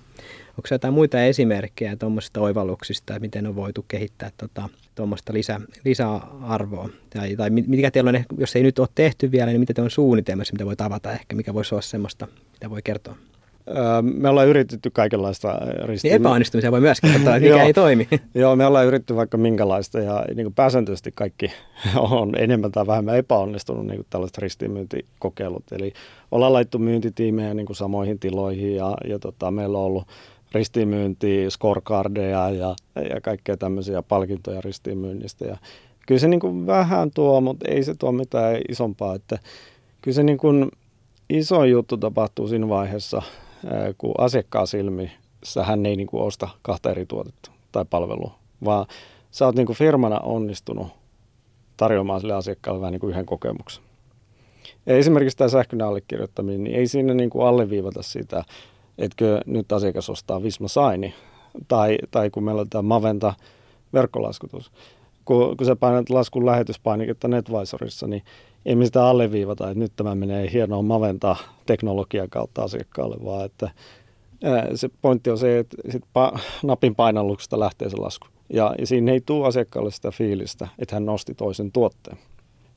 [0.49, 4.31] Onko jotain muita esimerkkejä tuommoisista oivalluksista, että miten on voitu kehittää
[4.99, 6.89] tuommoista lisä, lisäarvoa?
[7.09, 9.91] Tai, tai mikä teillä on, jos ei nyt ole tehty vielä, niin mitä te on
[9.91, 13.15] suunnitelmassa, mitä voi tavata ehkä, mikä voisi olla semmoista, mitä voi kertoa?
[14.01, 16.11] me ollaan yritetty kaikenlaista ristiin.
[16.11, 18.07] Niin epäonnistumisia voi myöskin katsoa, että mikä ei toimi.
[18.35, 21.51] Joo, me ollaan yritetty vaikka minkälaista ja niin kuin pääsääntöisesti kaikki
[21.95, 25.63] on enemmän tai vähemmän epäonnistunut niin kuin tällaiset ristiinmyyntikokeilut.
[25.71, 25.93] Eli
[26.31, 30.07] ollaan laittu myyntitiimejä niin kuin samoihin tiloihin ja, ja tota, meillä on ollut
[30.51, 35.45] ristiinmyynti, scorecardeja ja, ja kaikkea tämmöisiä palkintoja ristiinmyynnistä.
[35.45, 35.57] Ja
[36.07, 39.15] kyllä se niin kuin vähän tuo, mutta ei se tuo mitään isompaa.
[39.15, 39.39] Että
[40.01, 40.71] kyllä se niin kuin
[41.29, 43.21] iso juttu tapahtuu siinä vaiheessa,
[43.97, 48.35] kun asiakkaan silmissä hän ei niin kuin osta kahta eri tuotetta tai palvelua,
[48.65, 48.85] vaan
[49.31, 50.87] sä oot niin kuin firmana onnistunut
[51.77, 53.83] tarjoamaan sille asiakkaalle vähän niin kuin yhden kokemuksen.
[54.85, 58.43] Ja esimerkiksi tämä sähköinen allekirjoittaminen, niin ei siinä niin kuin alleviivata sitä,
[58.99, 61.13] etkö nyt asiakas ostaa Visma Saini,
[61.67, 63.33] tai, tai kun meillä on tämä Maventa
[63.93, 64.71] verkkolaskutus.
[65.25, 68.23] Kun, kun sä painat laskun lähetyspainiketta NetVisorissa, niin
[68.65, 71.35] ei me sitä alleviivata, että nyt tämä menee hienoa Maventa
[71.65, 73.69] teknologian kautta asiakkaalle, vaan että
[74.75, 78.27] se pointti on se, että sit pa- napin painalluksesta lähtee se lasku.
[78.53, 82.17] Ja, ja siinä ei tule asiakkaalle sitä fiilistä, että hän nosti toisen tuotteen.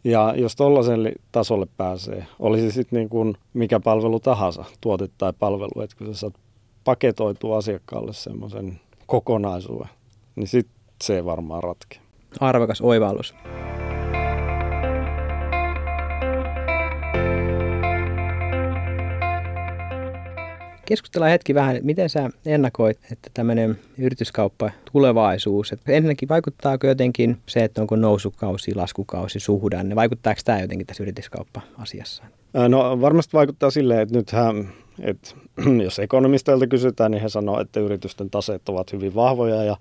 [0.05, 5.81] Ja jos tuollaiselle tasolle pääsee, olisi sitten niin kuin mikä palvelu tahansa, tuote tai palvelu,
[5.83, 6.35] että kun sä saat
[6.85, 9.89] paketoitua asiakkaalle semmoisen kokonaisuuden,
[10.37, 11.99] niin sitten se varmaan ratke.
[12.41, 13.35] Arvokas oivallus.
[20.93, 27.65] Keskustellaan hetki vähän, miten sä ennakoit, että tämmöinen yrityskauppa tulevaisuus, että ensinnäkin vaikuttaako jotenkin se,
[27.65, 32.25] että onko nousukausi, laskukausi, suhdanne, vaikuttaako tämä jotenkin tässä yrityskauppa-asiassa?
[32.69, 34.69] No varmasti vaikuttaa silleen, että nythän,
[35.01, 35.35] että
[35.85, 39.77] jos ekonomisteilta kysytään, niin he sanoo, että yritysten taseet ovat hyvin vahvoja ja,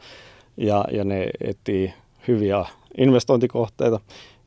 [0.58, 1.94] ja, ja ne etsii
[2.28, 2.66] hyviä
[2.98, 4.00] investointikohteita.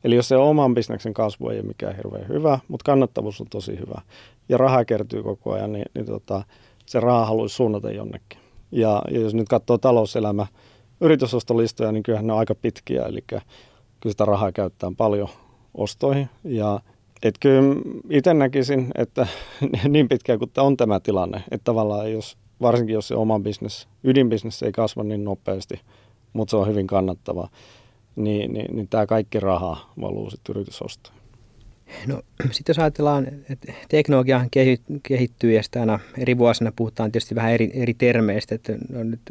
[0.03, 3.79] Eli jos se oman bisneksen kasvu ei ole mikään hirveän hyvä, mutta kannattavuus on tosi
[3.79, 4.01] hyvä
[4.49, 6.43] ja rahaa kertyy koko ajan, niin, niin tota,
[6.85, 8.39] se raha haluaisi suunnata jonnekin.
[8.71, 10.47] Ja, ja jos nyt katsoo talouselämä
[11.01, 13.43] yritysostolistoja, niin kyllähän ne on aika pitkiä, eli kyllä
[14.09, 15.29] sitä rahaa käyttää paljon
[15.73, 16.29] ostoihin.
[16.43, 16.79] Ja
[17.23, 17.75] et kyllä
[18.09, 19.27] itse näkisin, että
[19.89, 24.63] niin pitkään kuin on tämä tilanne, että tavallaan jos, varsinkin jos se oma bisnes, ydinbisnes
[24.63, 25.81] ei kasva niin nopeasti,
[26.33, 27.49] mutta se on hyvin kannattava,
[28.15, 31.15] niin, niin, niin tämä kaikki raha valuu sitten yritysostoon.
[32.07, 34.45] No sitten jos ajatellaan, että teknologia
[35.03, 39.21] kehittyy ja sitä aina eri vuosina puhutaan tietysti vähän eri, eri termeistä, että no nyt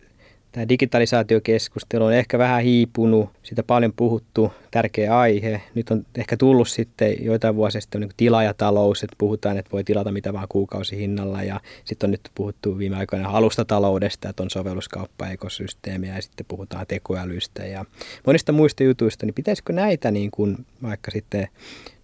[0.55, 5.63] tämä digitalisaatiokeskustelu on ehkä vähän hiipunut, sitä paljon puhuttu, tärkeä aihe.
[5.75, 10.13] Nyt on ehkä tullut sitten joitain vuosia sitten niin tilaajatalous, että puhutaan, että voi tilata
[10.13, 16.17] mitä vaan kuukausihinnalla ja sitten on nyt puhuttu viime aikoina alustataloudesta, että on sovelluskauppa, ekosysteemiä
[16.17, 17.85] ja sitten puhutaan tekoälystä ja
[18.27, 21.49] monista muista jutuista, niin pitäisikö näitä niin kuin vaikka sitten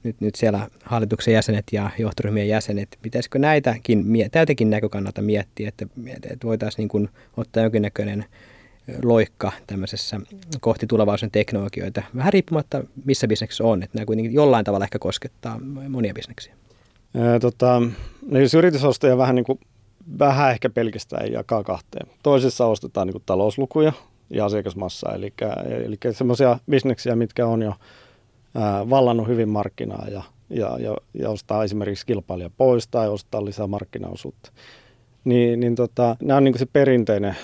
[0.02, 5.86] nyt, nyt siellä hallituksen jäsenet ja johtoryhmien jäsenet, pitäisikö näitäkin, täytäkin näkökannalta miettiä, että,
[6.30, 8.24] että voitaisiin niin kuin ottaa jonkinnäköinen
[9.02, 10.20] loikka tämmöisessä
[10.60, 15.60] kohti tulevaisuuden teknologioita, vähän riippumatta missä bisneksessä on, että nämä kuitenkin jollain tavalla ehkä koskettaa
[15.88, 16.54] monia bisneksiä.
[17.40, 17.82] Tota,
[18.30, 19.60] no jos yritysostoja vähän, niin kuin,
[20.18, 22.06] vähän ehkä pelkästään jakaa kahteen.
[22.22, 23.92] Toisessa ostetaan niin kuin talouslukuja
[24.30, 25.32] ja asiakasmassaa, eli,
[25.84, 27.74] eli semmoisia bisneksiä, mitkä on jo
[28.90, 34.52] vallannut hyvin markkinaa ja, ja, ja, ja ostaa esimerkiksi kilpailija pois tai ostaa lisää markkinaosuutta.
[35.24, 37.36] Niin, niin tota, nämä on niin se perinteinen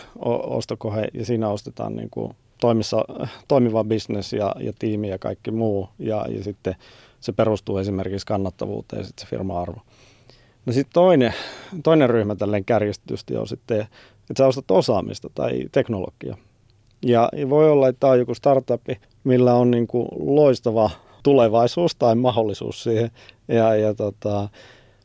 [0.46, 3.04] ostokohe ja siinä ostetaan niin kuin toimissa,
[3.48, 6.74] toimiva bisnes ja, ja tiimi ja kaikki muu ja, ja sitten
[7.20, 9.80] se perustuu esimerkiksi kannattavuuteen ja sitten se firma-arvo.
[10.66, 11.34] No sitten toinen,
[11.82, 16.36] toinen ryhmä tälleen kärjistetysti on sitten, että sä ostat osaamista tai teknologiaa.
[17.02, 20.90] Ja, voi olla, että tämä on joku startupi, millä on niin kuin loistava
[21.22, 23.10] tulevaisuus tai mahdollisuus siihen.
[23.48, 24.48] Ja, ja tota,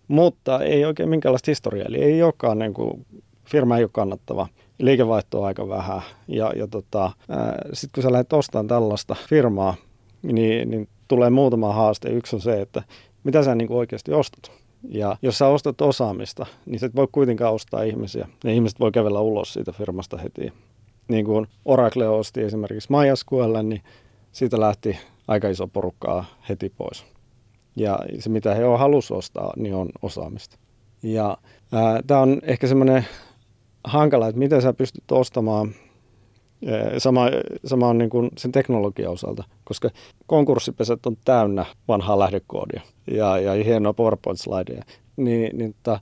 [0.08, 1.88] mutta ei oikein minkäänlaista historiaa.
[1.88, 3.06] Eli ei olekaan, niin kuin,
[3.46, 4.48] firma ei ole kannattava.
[4.80, 6.02] Liikevaihto on aika vähän.
[6.28, 7.12] Ja, ja tota,
[7.74, 9.76] sitten kun sä lähdet ostamaan tällaista firmaa,
[10.22, 12.10] niin, niin tulee muutama haaste.
[12.10, 12.84] Yksi on se, että
[13.24, 14.52] mitä sä niin kuin oikeasti ostat.
[14.90, 18.28] Ja jos sä ostat osaamista, niin sä et voi kuitenkaan ostaa ihmisiä.
[18.44, 20.54] Ne ihmiset voi kävellä ulos siitä firmasta heti
[21.12, 23.82] niin kuin Oracle osti esimerkiksi MySQL, niin
[24.32, 27.06] siitä lähti aika iso porukkaa heti pois.
[27.76, 30.58] Ja se, mitä he on halus ostaa, niin on osaamista.
[31.04, 31.38] Ja
[32.08, 33.06] tämä on ehkä semmoinen
[33.84, 35.72] hankala, että miten sä pystyt ostamaan
[36.98, 37.26] sama,
[37.66, 39.90] sama on niin kuin sen teknologian osalta, koska
[40.26, 44.84] konkurssipesät on täynnä vanhaa lähdekoodia ja, ja hienoa PowerPoint-slideja.
[45.18, 46.00] Niin, niin ta,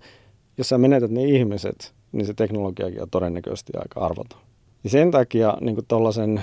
[0.58, 4.40] jos sä menetät ne ihmiset, niin se teknologiakin on todennäköisesti aika arvoton.
[4.84, 6.42] Ja sen takia niin tuollaisen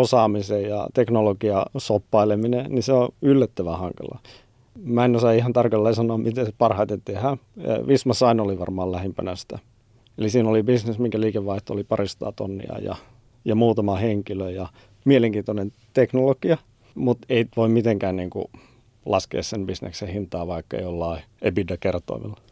[0.00, 4.18] osaamisen ja teknologia soppaileminen, niin se on yllättävän hankalaa.
[4.84, 7.36] Mä en osaa ihan tarkalleen sanoa, miten se parhaiten tehdään.
[7.88, 9.58] Visma Sain oli varmaan lähimpänä sitä.
[10.18, 12.96] Eli siinä oli bisnes, minkä liikevaihto oli parista tonnia ja,
[13.44, 14.68] ja muutama henkilö ja
[15.04, 16.56] mielenkiintoinen teknologia,
[16.94, 18.44] mutta ei voi mitenkään niin kuin
[19.06, 22.45] laskea sen bisneksen hintaa vaikka jollain EBITDA-kertoimella.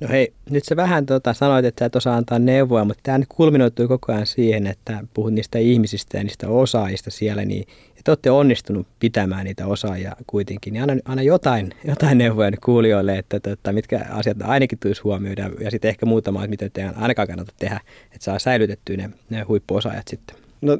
[0.00, 3.18] No hei, nyt sä vähän tota, sanoit, että sä et osaa antaa neuvoa, mutta tämä
[3.18, 7.66] nyt kulminoituu koko ajan siihen, että puhut niistä ihmisistä ja niistä osaajista siellä, niin
[7.98, 13.40] että olette onnistunut pitämään niitä osaajia kuitenkin, niin aina, aina jotain, jotain neuvoja kuulijoille, että
[13.40, 17.52] tota, mitkä asiat ainakin tulisi huomioida ja sitten ehkä muutama, että mitä teidän ainakaan kannata
[17.58, 20.39] tehdä, että saa säilytettyä ne, ne huippuosaajat sitten.
[20.60, 20.78] No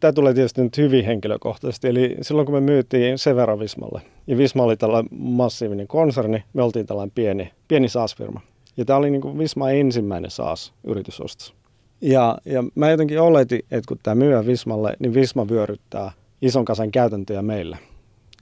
[0.00, 1.88] tämä tulee tietysti nyt hyvin henkilökohtaisesti.
[1.88, 6.86] Eli silloin kun me myytiin Severa Vismalle, ja Visma oli tällainen massiivinen konserni, me oltiin
[6.86, 8.40] tällainen pieni, pieni SaaS-firma.
[8.76, 11.54] Ja tämä oli niin kuin Visma ensimmäinen SaaS-yritysostos.
[12.00, 16.90] Ja, ja mä jotenkin oletin, että kun tämä myy Vismalle, niin Visma vyöryttää ison kasan
[16.90, 17.78] käytäntöjä meille.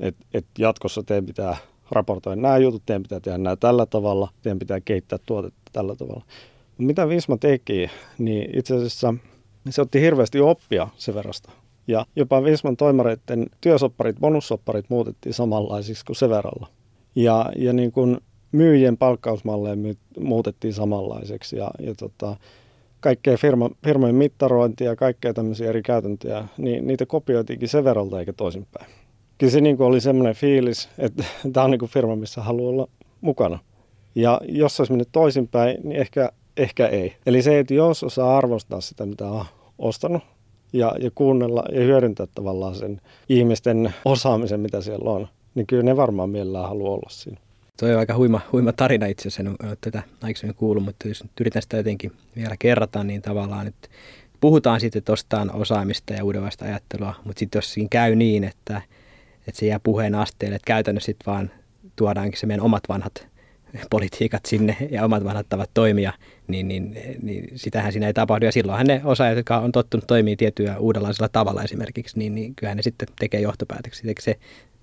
[0.00, 1.56] Että et jatkossa teidän pitää
[1.90, 6.24] raportoida nämä jutut, teidän pitää tehdä nämä tällä tavalla, teidän pitää kehittää tuotetta tällä tavalla.
[6.78, 9.14] Mitä Visma teki, niin itse asiassa
[9.72, 11.50] se otti hirveästi oppia Severasta.
[11.87, 16.66] Ja jopa Visman toimareiden työsopparit, bonussopparit muutettiin samanlaisiksi kuin Severalla.
[17.14, 18.18] Ja, ja niin kuin
[18.52, 19.76] myyjien palkkausmalleja
[20.20, 22.37] muutettiin samanlaiseksi ja, ja tota,
[23.00, 28.87] kaikkea firma, firmojen mittarointia ja kaikkea tämmöisiä eri käytäntöjä, niin niitä kopioitiinkin Severalta eikä toisinpäin.
[29.38, 32.70] Kyllä se niin kuin oli semmoinen fiilis, että tämä on niin kuin firma, missä haluaa
[32.70, 32.88] olla
[33.20, 33.59] mukana.
[34.14, 37.16] Ja jos olisi mennyt toisinpäin, niin ehkä, ehkä ei.
[37.26, 39.44] Eli se, että jos osaa arvostaa sitä, mitä on
[39.78, 40.22] ostanut,
[40.72, 45.96] ja, ja kuunnella ja hyödyntää tavallaan sen ihmisten osaamisen, mitä siellä on, niin kyllä ne
[45.96, 47.40] varmaan mielellään haluaa olla siinä.
[47.80, 51.22] Tuo on aika huima, huima tarina itse asiassa, en ole tätä aikaisemmin kuullut, mutta jos
[51.22, 53.90] nyt yritän sitä jotenkin vielä kerrata, niin tavallaan nyt
[54.40, 55.12] puhutaan sitten, että
[55.52, 58.82] osaamista ja uudenlaista ajattelua, mutta sitten jos siinä käy niin, että,
[59.48, 61.50] että se jää puheen asteelle, että käytännössä sitten vaan
[61.96, 63.26] tuodaankin se meidän omat vanhat
[63.90, 66.12] politiikat sinne ja omat vanhat tavat toimia,
[66.48, 68.44] niin, niin, niin sitähän siinä ei tapahdu.
[68.44, 72.76] Ja silloinhan ne osaajat, jotka on tottunut toimia tietyllä uudenlaisella tavalla esimerkiksi, niin, niin kyllähän
[72.76, 74.09] ne sitten tekee johtopäätöksiä.
[74.09, 74.37] Eikö se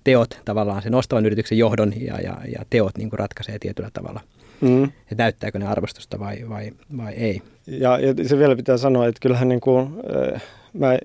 [0.04, 4.22] teot tavallaan sen ostavan yrityksen johdon ja, ja, ja teot niin kuin ratkaisee tietyllä tavalla.
[4.62, 4.84] Mm.
[4.84, 7.42] Että näyttääkö ne arvostusta vai, vai, vai ei.
[7.68, 9.88] Ja, ja se vielä pitää sanoa, että kyllähän niin kuin,
[10.34, 10.44] äh,
[10.74, 10.98] mä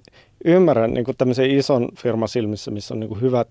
[0.45, 3.49] ymmärrän niin kuin tämmöisen ison firman silmissä, missä on niin kuin hyvät,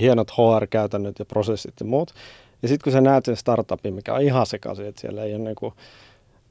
[0.00, 2.14] hienot HR-käytännöt ja prosessit ja muut.
[2.62, 5.44] Ja sitten kun sä näet sen startupin, mikä on ihan sekaisin, että siellä ei ole
[5.44, 5.74] niin kuin,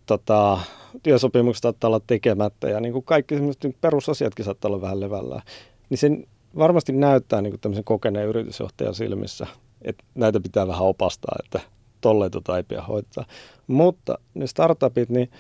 [0.06, 0.60] tota,
[1.04, 5.42] työsopimukset saattaa olla tekemättä ja niin kuin kaikki semmoiset perusasiatkin saattaa olla vähän levällään,
[5.90, 6.26] niin sen
[6.58, 9.48] varmasti näyttää niin kuin tämmöisen kokeneen yritysjohtajan silmissä,
[9.82, 11.60] että näitä pitää vähän opastaa, että
[12.02, 13.26] tolleen tota ei pidä hoitaa.
[13.68, 15.32] Mutta ne startupit, niin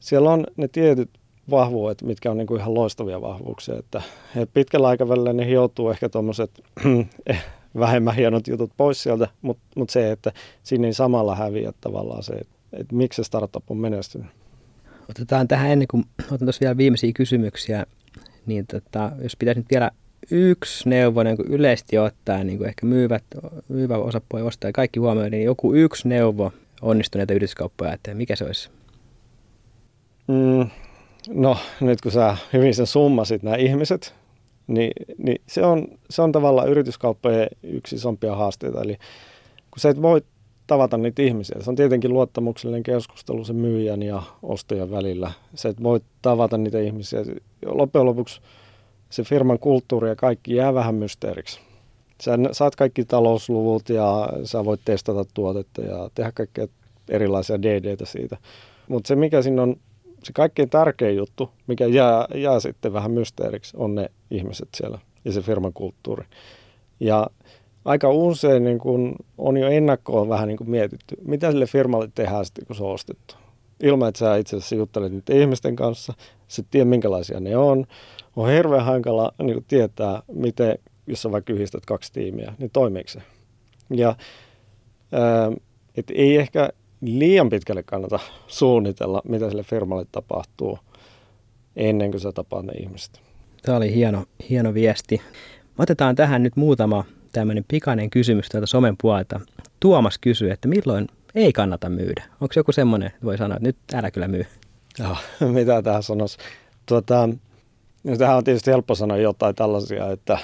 [0.00, 1.10] siellä on ne tietyt
[1.50, 3.78] vahvuudet, mitkä on niin kuin ihan loistavia vahvuuksia.
[3.78, 4.02] Että
[4.54, 6.50] pitkällä aikavälillä ne hioutuu ehkä tuommoiset
[7.78, 10.32] vähemmän hienot jutut pois sieltä, mutta mut se, että
[10.62, 14.26] siinä ei samalla häviä tavallaan se, että, että miksi se startup on menestynyt.
[15.10, 17.86] Otetaan tähän ennen kuin otan tuossa vielä viimeisiä kysymyksiä,
[18.46, 19.90] niin tota, jos pitäisi nyt vielä
[20.30, 23.24] yksi neuvo niin kuin yleisesti ottaen, niin kuin ehkä myyvät,
[23.68, 28.44] myyvä osapuoli ostaa ja kaikki huomioon, niin joku yksi neuvo onnistuneita yrityskauppoja, että mikä se
[28.44, 28.70] olisi?
[30.28, 30.70] Mm,
[31.28, 34.14] no nyt kun sä hyvin sen summasit nämä ihmiset,
[34.74, 38.82] niin, niin se, on, se on tavallaan yrityskauppojen yksi isompia haasteita.
[38.82, 38.96] Eli
[39.70, 40.22] kun sä et voi
[40.66, 45.32] tavata niitä ihmisiä, se on tietenkin luottamuksellinen keskustelu sen myyjän ja ostajan välillä.
[45.54, 47.20] Se, et voi tavata niitä ihmisiä.
[47.66, 48.40] Loppujen lopuksi
[49.10, 51.60] se firman kulttuuri ja kaikki jää vähän mysteeriksi.
[52.20, 56.66] Sä saat kaikki talousluvut ja sä voit testata tuotetta ja tehdä kaikkea
[57.08, 58.36] erilaisia DDtä siitä.
[58.88, 59.76] Mutta se mikä siinä on
[60.22, 65.32] se kaikkein tärkein juttu, mikä jää, jää sitten vähän mysteeriksi, on ne ihmiset siellä ja
[65.32, 66.24] se firman kulttuuri.
[67.00, 67.26] Ja
[67.84, 72.44] aika usein niin kun on jo ennakkoon vähän niin kuin mietitty, mitä sille firmalle tehdään
[72.44, 73.34] sitten, kun se on ostettu.
[73.82, 76.14] Ilman, että sä itse asiassa juttelet niiden ihmisten kanssa,
[76.48, 77.86] sä tiedät minkälaisia ne on,
[78.36, 83.22] on hirveän hankala niin tietää, miten, jos sä vaikka yhdistät kaksi tiimiä, niin toimiiko se.
[83.90, 84.16] Ja
[85.12, 85.52] ää,
[85.96, 86.70] et ei ehkä
[87.02, 90.78] liian pitkälle kannata suunnitella, mitä sille firmalle tapahtuu
[91.76, 93.20] ennen kuin sä tapaat ne ihmiset.
[93.62, 95.22] Tämä oli hieno, hieno viesti.
[95.78, 99.40] Otetaan tähän nyt muutama tämmöinen pikainen kysymys tuolta somen puolelta.
[99.80, 102.22] Tuomas kysyy, että milloin ei kannata myydä?
[102.40, 104.46] Onko joku semmoinen, että voi sanoa, että nyt älä kyllä myy?
[104.98, 105.16] Joo,
[105.52, 106.38] mitä tähän sanoisi?
[106.86, 107.28] Tuota,
[108.04, 110.38] No, tähän on tietysti helppo sanoa jotain tällaisia, että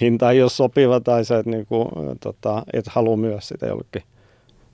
[0.00, 1.88] hinta ei ole sopiva tai sä et, niin kuin,
[2.20, 4.02] tota, et halua myös sitä jollekin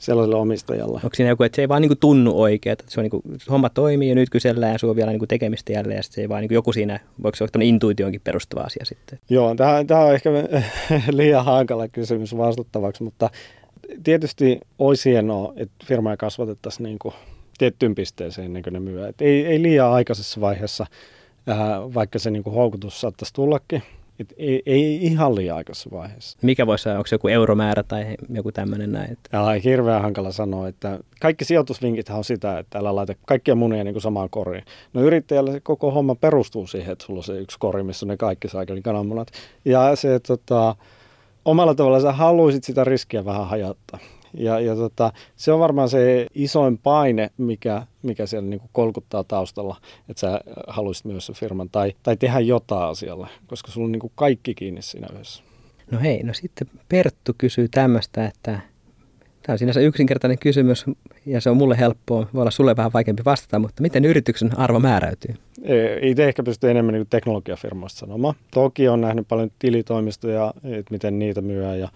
[0.01, 1.01] sellaiselle omistajalle.
[1.05, 3.11] Onko siinä joku, että se ei vaan niin kuin tunnu oikein, että se on niin
[3.11, 6.03] kuin, homma toimii ja nyt kysellään ja sulla on vielä niin kuin tekemistä jälleen ja
[6.03, 9.19] se ei vaan niin kuin joku siinä, voiko se olla intuitionkin perustuva asia sitten?
[9.31, 10.31] Joo, tämä, tämä on ehkä
[11.11, 13.31] liian hankala kysymys vastattavaksi, mutta
[14.05, 17.15] tietysti olisi hienoa, että firmaa kasvatettaisiin niin kuin
[17.59, 19.07] tiettyyn pisteeseen ennen kuin ne myy.
[19.07, 20.87] Et ei, ei liian aikaisessa vaiheessa–
[21.49, 23.83] äh, vaikka se niin kuin houkutus saattaisi tullakin.
[24.21, 26.39] Et ei, ei ihan liian aikaisessa vaiheessa.
[26.43, 29.13] Mikä voisi olla, onko se joku euromäärä tai joku tämmöinen näin?
[29.13, 29.43] Että...
[29.43, 33.95] On hirveän hankala sanoa, että kaikki sijoitusvinkit on sitä, että älä laita kaikkia munia niin
[33.95, 34.65] kuin samaan koriin.
[34.93, 38.17] No yrittäjällä se koko homma perustuu siihen, että sulla on se yksi kori, missä ne
[38.17, 39.29] kaikki saakelin kananmunat.
[39.65, 40.77] Ja se, tota,
[41.45, 43.99] omalla tavalla sä haluaisit sitä riskiä vähän hajottaa.
[44.35, 49.25] Ja, ja tota, se on varmaan se isoin paine, mikä, mikä siellä niin kuin kolkuttaa
[49.25, 49.77] taustalla,
[50.09, 54.01] että sä haluaisit myös se firman tai, tai tehdä jotain asialle, koska sulla on niin
[54.01, 55.43] kuin kaikki kiinni siinä yhdessä.
[55.91, 58.61] No hei, no sitten Perttu kysyy tämmöistä, että
[59.43, 60.85] Tämä on sinänsä yksinkertainen kysymys
[61.27, 62.27] ja se on mulle helppoa.
[62.35, 65.35] Voi olla sulle vähän vaikeampi vastata, mutta miten yrityksen arvo määräytyy?
[66.03, 68.35] Itse ehkä pystyy enemmän niin teknologiafirmoista sanomaan.
[68.51, 71.89] Toki on nähnyt paljon tilitoimistoja, että miten niitä myyään ja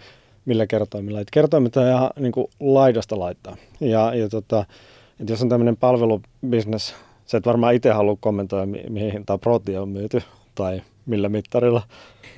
[0.45, 1.21] millä kertoimilla.
[1.21, 3.57] Että kertoimet on ihan niin kuin laidasta laittaa.
[3.81, 4.65] Ja, ja tota,
[5.21, 6.95] että jos on tämmöinen palvelubisnes,
[7.27, 10.23] sä et varmaan itse halua kommentoida, mihin hintaan protia on myyty
[10.55, 11.83] tai millä mittarilla.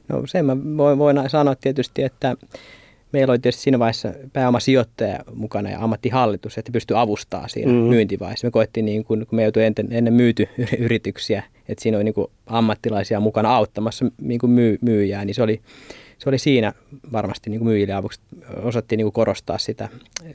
[0.08, 2.36] No sen mä voin, voin sanoa tietysti, että
[3.12, 7.78] meillä oli tietysti siinä vaiheessa pääomasijoittaja mukana ja ammattihallitus, että pystyi avustamaan siinä mm.
[7.78, 8.46] myyntivaiheessa.
[8.46, 10.48] Me koettiin, niin kun, kun me joutui ennen, ennen myyty
[10.78, 15.60] yrityksiä, että siinä oli niin ammattilaisia mukana auttamassa niin myy, myyjää, niin se oli,
[16.18, 16.72] se oli siinä
[17.12, 18.20] varmasti niin kuin myyjille avuksi.
[18.62, 19.88] Osattiin niin kuin korostaa sitä,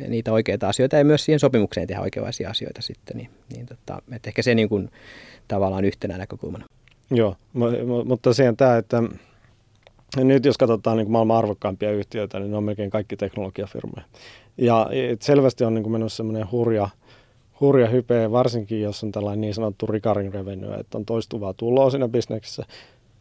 [0.08, 3.18] niitä oikeita asioita ja myös siihen sopimukseen tehdä oikeanlaisia asioita sitten.
[3.18, 4.90] Niin, niin tota, että ehkä se niin kuin,
[5.48, 6.66] tavallaan yhtenä näkökulmana.
[7.12, 7.36] Joo,
[8.06, 9.04] mutta tosiaan tämä, että
[10.18, 14.06] nyt jos katsotaan niin maailman arvokkaimpia yhtiöitä, niin ne on melkein kaikki teknologiafirmoja.
[14.58, 16.90] Ja selvästi on niin kuin menossa semmoinen hurja,
[17.60, 22.08] hurja hype, varsinkin jos on tällainen niin sanottu recurring revenue, että on toistuvaa tuloa siinä
[22.08, 22.66] bisneksessä.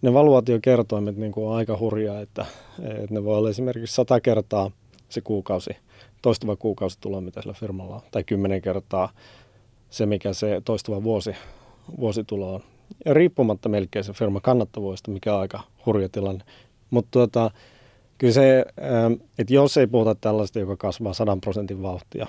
[0.02, 2.46] Ne valuaatiokertoimet niin kuin on aika hurjaa, että,
[2.88, 4.70] että ne voi olla esimerkiksi sata kertaa
[5.08, 5.70] se kuukausi,
[6.22, 9.10] toistuva kuukausitulo, mitä sillä firmalla on, tai kymmenen kertaa
[9.90, 11.34] se, mikä se toistuva vuosi,
[12.00, 12.60] vuositulo on.
[13.04, 16.44] Ja riippumatta melkein se firma kannattavuudesta, mikä on aika hurja tilanne.
[16.90, 17.50] Mutta tuota,
[18.18, 22.26] kyllä se, ähm, että jos ei puhuta tällaista, joka kasvaa 100 prosentin vauhtia,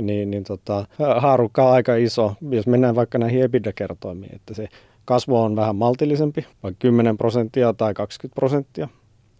[0.00, 0.84] niin, niin tota,
[1.16, 2.34] haarukka on aika iso.
[2.50, 4.68] Jos mennään vaikka näihin EBITDA-kertoimiin, että se
[5.10, 8.88] kasvu on vähän maltillisempi, vaikka 10 prosenttia tai 20 prosenttia,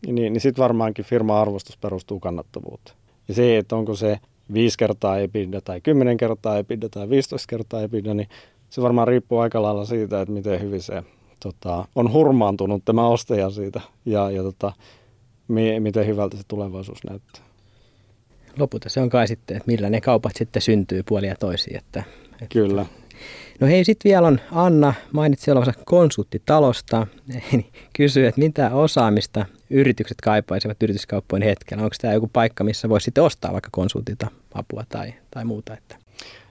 [0.06, 2.96] niin, niin sitten varmaankin firma-arvostus perustuu kannattavuuteen.
[3.28, 4.18] Ja se, että onko se
[4.52, 8.28] 5 kertaa EBITDA tai 10 kertaa EBITDA tai 15 kertaa EBITDA, niin
[8.70, 11.02] se varmaan riippuu aika lailla siitä, että miten hyvin se
[11.42, 14.72] tota, on hurmaantunut tämä ostaja siitä ja, ja tota,
[15.48, 17.42] mi, miten hyvältä se tulevaisuus näyttää.
[18.58, 21.76] Lopulta se on kai sitten, että millä ne kaupat sitten syntyy puolia toisiin.
[21.76, 22.02] Että,
[22.32, 22.86] että, Kyllä.
[23.61, 30.20] No hei, sitten vielä on Anna, mainitsi olevansa konsulttitalosta, niin kysyy, että mitä osaamista yritykset
[30.20, 31.84] kaipaisivat yrityskauppojen hetkellä.
[31.84, 35.74] Onko tämä joku paikka, missä voisi sitten ostaa vaikka konsultilta apua tai, tai muuta?
[35.74, 35.96] Että?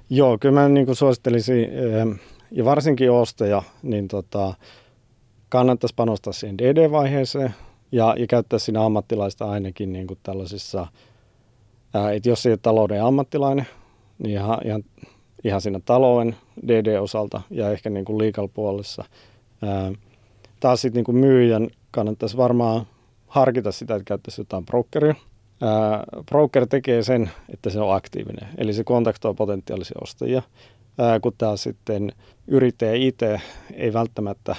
[0.10, 2.20] Joo, kyllä mä niin suosittelisin eh,
[2.52, 4.54] ja varsinkin ostaja, niin tota,
[5.50, 7.54] kannattaisi panostaa siihen DD-vaiheeseen
[7.92, 10.88] ja, ja käyttää siinä ammattilaista ainakin niin kuin tällaisissa,
[12.16, 13.68] että jos ei ole talouden ammattilainen,
[14.24, 14.84] niin ihan, ihan,
[15.44, 16.36] ihan siinä talouden
[16.68, 19.04] DD-osalta ja ehkä niin kuin legal puolessa.
[20.60, 22.88] Taas sitten niin kuin myyjän kannattaisi varmaan
[23.28, 25.16] harkita sitä, että käyttäisi jotain brokeria.
[26.26, 30.42] Broker tekee sen, että se on aktiivinen, eli se kontaktoi potentiaalisia ostajia
[31.22, 32.12] kun taas sitten
[32.48, 33.42] yrittäjä itse
[33.74, 34.56] ei välttämättä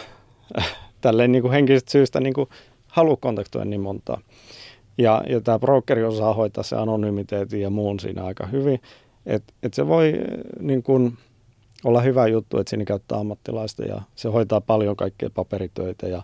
[1.01, 2.49] tälleen niin kuin henkisestä syystä niin kuin
[2.87, 4.21] halua kontaktoida niin montaa.
[4.99, 8.81] Ja, ja tämä brokeri osaa hoitaa se anonymiteetin ja muun siinä aika hyvin.
[9.27, 10.13] Että et se voi
[10.61, 11.19] niin kuin,
[11.85, 16.23] olla hyvä juttu, että siinä käyttää ammattilaista ja se hoitaa paljon kaikkea paperitöitä ja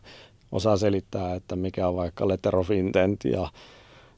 [0.52, 3.48] osaa selittää, että mikä on vaikka letter of intent ja,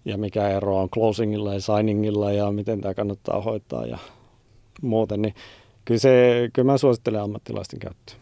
[0.05, 3.99] ja mikä ero on closingilla ja signingilla ja miten tämä kannattaa hoitaa ja
[4.83, 5.22] muuten.
[5.22, 5.35] Niin
[5.85, 8.16] kyllä, se, kyllä mä suosittelen ammattilaisten käyttöä.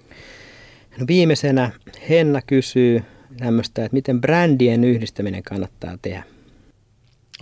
[0.99, 1.71] No viimeisenä
[2.09, 3.03] Henna kysyy
[3.39, 6.23] tämmöistä, että miten brändien yhdistäminen kannattaa tehdä?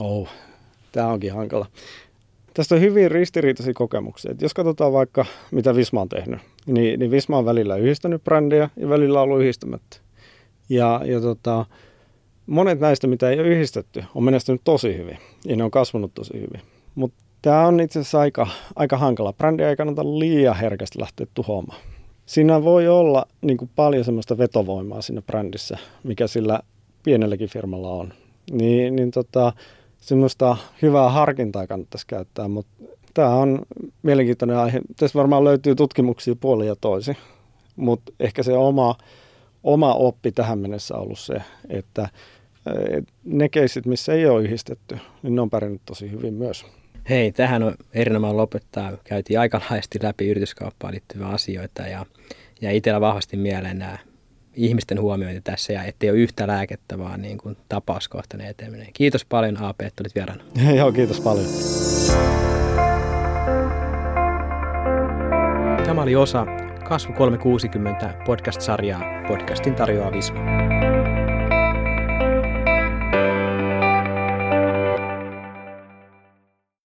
[0.01, 0.29] Oh,
[0.93, 1.67] tämä onkin hankala.
[2.55, 4.30] Tästä on hyvin ristiriitaisia kokemuksia.
[4.30, 8.70] Et jos katsotaan vaikka, mitä Visma on tehnyt, niin, niin Visma on välillä yhdistänyt brändejä
[8.76, 9.96] ja välillä ollut yhdistämättä.
[10.68, 11.66] Ja, ja tota,
[12.46, 16.34] monet näistä, mitä ei ole yhdistetty, on menestynyt tosi hyvin ja ne on kasvanut tosi
[16.34, 16.61] hyvin.
[16.94, 18.46] Mutta Tämä on itse asiassa aika,
[18.76, 19.32] aika hankala.
[19.32, 21.78] Brändiä ei kannata liian herkästi lähteä tuhoamaan.
[22.26, 26.61] Siinä voi olla niin kuin paljon semmoista vetovoimaa siinä brändissä, mikä sillä
[27.02, 28.12] pienelläkin firmalla on.
[28.50, 29.52] Niin, niin tota,
[30.09, 32.72] semmoista hyvää harkintaa kannattaisi käyttää, mutta
[33.14, 33.59] tämä on
[34.02, 34.80] mielenkiintoinen aihe.
[34.96, 37.16] Tässä varmaan löytyy tutkimuksia puolia ja toisin,
[37.76, 38.96] mutta ehkä se oma,
[39.62, 42.09] oma oppi tähän mennessä on ollut se, että
[43.24, 46.66] ne keisit, missä ei ole yhdistetty, niin ne on pärjännyt tosi hyvin myös.
[47.09, 48.92] Hei, tähän on erinomainen lopettaa.
[49.05, 52.07] Käytiin aika laajasti läpi yrityskauppaan liittyviä asioita ja,
[52.61, 53.98] ja itsellä vahvasti mieleen nämä
[54.57, 58.88] ihmisten huomiointi tässä ja ettei ole yhtä lääkettä, vaan niin kuin tapauskohtainen eteneminen.
[58.92, 60.44] Kiitos paljon AP, että olit vieraana.
[60.78, 61.46] Joo, kiitos paljon.
[65.84, 66.46] Tämä oli osa
[66.88, 69.02] Kasvu 360 podcast-sarjaa.
[69.28, 70.40] Podcastin tarjoaa Visma.